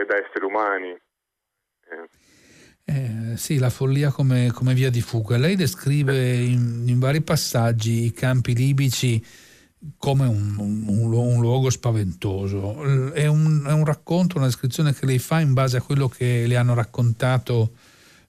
eh, 0.00 0.04
da 0.06 0.16
esseri 0.16 0.44
umani. 0.44 0.90
Eh. 0.90 2.08
Eh, 2.86 3.36
sì, 3.36 3.58
la 3.58 3.70
follia 3.70 4.10
come, 4.10 4.50
come, 4.52 4.74
via 4.74 4.90
di 4.90 5.00
fuga. 5.00 5.38
Lei 5.38 5.56
descrive 5.56 6.34
in, 6.34 6.84
in 6.86 6.98
vari 6.98 7.22
passaggi 7.22 8.04
i 8.04 8.12
campi 8.12 8.54
libici 8.54 9.24
come 9.98 10.26
un, 10.26 10.56
un, 10.58 11.12
un, 11.12 11.40
luogo 11.40 11.70
spaventoso. 11.70 13.12
È 13.12 13.26
un, 13.26 13.64
è 13.66 13.72
un, 13.72 13.84
racconto, 13.84 14.36
una 14.36 14.46
descrizione 14.46 14.92
che 14.92 15.06
lei 15.06 15.18
fa 15.18 15.40
in 15.40 15.54
base 15.54 15.78
a 15.78 15.82
quello 15.82 16.08
che 16.08 16.44
le 16.46 16.56
hanno 16.56 16.74
raccontato 16.74 17.70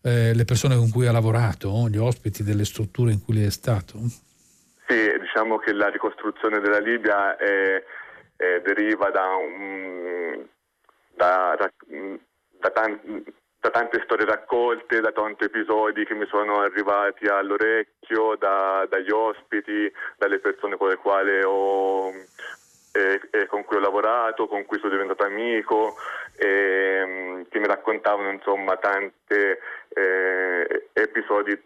eh, 0.02 0.34
le 0.34 0.46
persone 0.46 0.76
con 0.76 0.90
cui 0.90 1.08
ha 1.08 1.12
lavorato, 1.12 1.88
gli 1.90 1.98
ospiti 1.98 2.44
delle 2.44 2.64
strutture 2.64 3.12
in 3.12 3.22
cui 3.22 3.34
lei 3.34 3.46
è 3.46 3.52
stato? 3.52 3.98
Sì, 4.88 5.18
diciamo 5.20 5.58
che 5.58 5.74
la 5.74 5.90
ricostruzione 5.90 6.60
della 6.60 6.80
Libia 6.80 7.36
è, 7.36 7.84
è, 8.36 8.62
deriva 8.64 9.10
da, 9.10 9.26
da, 11.16 11.56
da, 11.58 11.72
da 12.60 12.70
tanti 12.70 13.44
da 13.66 13.72
tante 13.72 14.00
storie 14.04 14.28
raccolte, 14.28 15.02
da 15.02 15.12
tanti 15.12 15.46
episodi 15.46 16.06
che 16.06 16.14
mi 16.14 16.28
sono 16.28 16.60
arrivati 16.60 17.26
all'orecchio, 17.26 18.36
da, 18.38 18.86
dagli 18.88 19.10
ospiti, 19.10 19.92
dalle 20.18 20.38
persone 20.38 20.78
con 20.78 20.90
le 20.90 20.98
quali 20.98 21.42
ho, 21.44 22.10
eh, 22.12 23.20
eh, 23.32 23.48
con 23.48 23.64
cui 23.64 23.78
ho 23.78 23.80
lavorato, 23.80 24.48
con 24.48 24.66
cui 24.66 24.78
sono 24.78 24.92
diventato 24.92 25.24
amico, 25.24 25.96
eh, 26.38 27.44
che 27.50 27.60
mi 27.60 27.66
raccontavano 27.66 28.30
insomma 28.30 28.78
tanti 28.78 29.34
eh, 29.34 30.90
episodi 30.94 31.60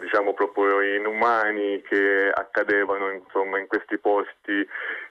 diciamo 0.00 0.32
proprio 0.32 0.80
inumani 0.80 1.82
che 1.82 2.30
accadevano 2.32 3.10
insomma 3.10 3.58
in 3.58 3.66
questi 3.66 3.98
posti, 3.98 4.66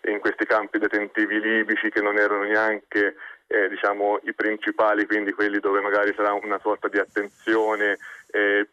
in 0.06 0.19
questi 0.19 0.47
campi 0.47 0.80
detentivi 0.80 1.39
libici 1.39 1.91
che 1.91 2.01
non 2.01 2.17
erano 2.17 2.41
neanche 2.41 3.15
eh, 3.47 3.69
diciamo, 3.69 4.19
i 4.23 4.33
principali, 4.33 5.05
quindi 5.05 5.31
quelli 5.31 5.60
dove 5.60 5.79
magari 5.81 6.13
sarà 6.15 6.33
una 6.33 6.60
sorta 6.62 6.88
di 6.88 6.99
attenzione 6.99 7.97
eh, 8.31 8.69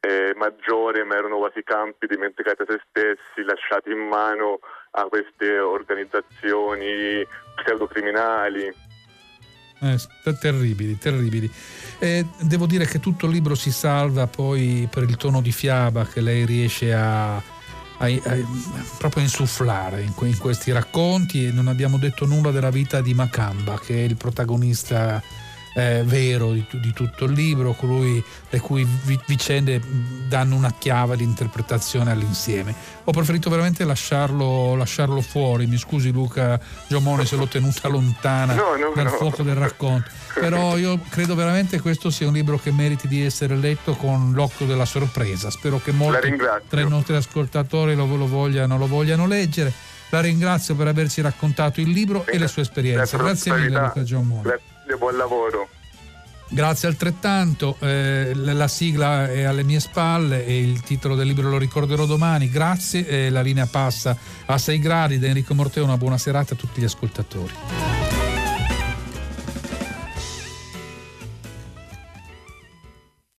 eh, 0.00 0.34
maggiore, 0.36 1.04
ma 1.04 1.16
erano 1.16 1.38
quasi 1.38 1.62
campi 1.62 2.06
dimenticati 2.06 2.62
a 2.62 2.66
se 2.66 2.80
stessi, 2.88 3.44
lasciati 3.44 3.90
in 3.90 4.06
mano 4.08 4.60
a 4.92 5.04
queste 5.04 5.58
organizzazioni 5.58 7.26
pseudocriminali. 7.56 8.86
Eh, 9.80 9.96
terribili, 10.40 10.98
terribili. 10.98 11.48
Eh, 12.00 12.24
devo 12.40 12.66
dire 12.66 12.84
che 12.84 12.98
tutto 12.98 13.26
il 13.26 13.32
libro 13.32 13.54
si 13.54 13.70
salva 13.70 14.26
poi 14.26 14.88
per 14.90 15.04
il 15.04 15.16
tono 15.16 15.40
di 15.40 15.52
fiaba 15.52 16.04
che 16.04 16.20
lei 16.20 16.44
riesce 16.44 16.92
a, 16.92 17.40
a, 17.98 18.06
a, 18.06 18.36
proprio 18.98 19.22
insufflare 19.22 20.02
in, 20.02 20.12
in, 20.26 20.38
questi 20.38 20.72
racconti 20.72 21.46
e 21.46 21.52
non 21.52 21.68
abbiamo 21.68 21.98
detto 21.98 22.26
nulla 22.26 22.50
della 22.50 22.70
vita 22.70 23.00
di 23.00 23.14
Macamba 23.14 23.78
che 23.78 23.94
è 23.94 24.02
il 24.02 24.16
protagonista 24.16 25.22
eh, 25.78 26.02
vero 26.04 26.50
di, 26.50 26.66
di, 26.72 26.92
tutto 26.92 27.26
il 27.26 27.32
libro, 27.32 27.72
colui 27.72 28.22
le 28.50 28.60
cui 28.60 28.84
vicende 29.26 29.80
danno 30.26 30.56
una 30.56 30.74
chiave 30.76 31.16
di 31.16 31.22
interpretazione 31.22 32.10
all'insieme. 32.10 32.74
Ho 33.04 33.12
preferito 33.12 33.48
veramente 33.48 33.84
lasciarlo, 33.84 34.74
lasciarlo 34.74 35.20
fuori, 35.20 35.66
mi 35.66 35.76
scusi 35.78 36.10
Luca 36.10 36.58
Giomone 36.88 37.24
se 37.24 37.36
l'ho 37.36 37.46
tenuta 37.46 37.86
lontana 37.86 38.54
no, 38.54 38.74
no, 38.76 38.92
dal 38.92 39.04
no. 39.04 39.10
fuoco 39.10 39.44
del 39.44 39.54
racconto, 39.54 40.10
però 40.34 40.76
io 40.76 40.98
credo 41.08 41.36
veramente 41.36 41.76
che 41.76 41.82
questo 41.82 42.10
sia 42.10 42.26
un 42.26 42.34
libro 42.34 42.58
che 42.58 42.72
meriti 42.72 43.06
di 43.06 43.24
essere 43.24 43.54
letto 43.54 43.94
con 43.94 44.32
l'occhio 44.34 44.66
della 44.66 44.84
sorpresa, 44.84 45.48
spero 45.48 45.80
che 45.80 45.92
molti 45.92 46.36
tra 46.68 46.80
i 46.80 46.88
nostri 46.88 47.14
ascoltatori 47.14 47.94
lo, 47.94 48.04
lo, 48.16 48.26
vogliano, 48.26 48.76
lo 48.76 48.88
vogliano 48.88 49.26
leggere. 49.26 49.72
La 50.10 50.22
ringrazio 50.22 50.74
per 50.74 50.86
averci 50.86 51.20
raccontato 51.20 51.82
il 51.82 51.90
libro 51.90 52.24
e 52.24 52.38
le 52.38 52.48
sue 52.48 52.62
esperienze. 52.62 53.18
Grazie 53.18 53.52
mille 53.52 53.78
Luca 53.78 54.02
Giammone 54.02 54.67
buon 54.96 55.16
lavoro. 55.16 55.68
Grazie 56.50 56.88
altrettanto, 56.88 57.76
eh, 57.80 58.32
la 58.34 58.68
sigla 58.68 59.28
è 59.28 59.42
alle 59.42 59.62
mie 59.64 59.80
spalle 59.80 60.46
e 60.46 60.58
il 60.58 60.80
titolo 60.80 61.14
del 61.14 61.26
libro 61.26 61.50
lo 61.50 61.58
ricorderò 61.58 62.06
domani. 62.06 62.48
Grazie, 62.48 63.06
eh, 63.06 63.30
la 63.30 63.42
linea 63.42 63.66
passa 63.66 64.16
a 64.46 64.56
6 64.56 64.78
gradi 64.78 65.18
da 65.18 65.26
Enrico 65.26 65.54
Morteo, 65.54 65.84
una 65.84 65.98
buona 65.98 66.16
serata 66.16 66.54
a 66.54 66.56
tutti 66.56 66.80
gli 66.80 66.84
ascoltatori. 66.84 68.07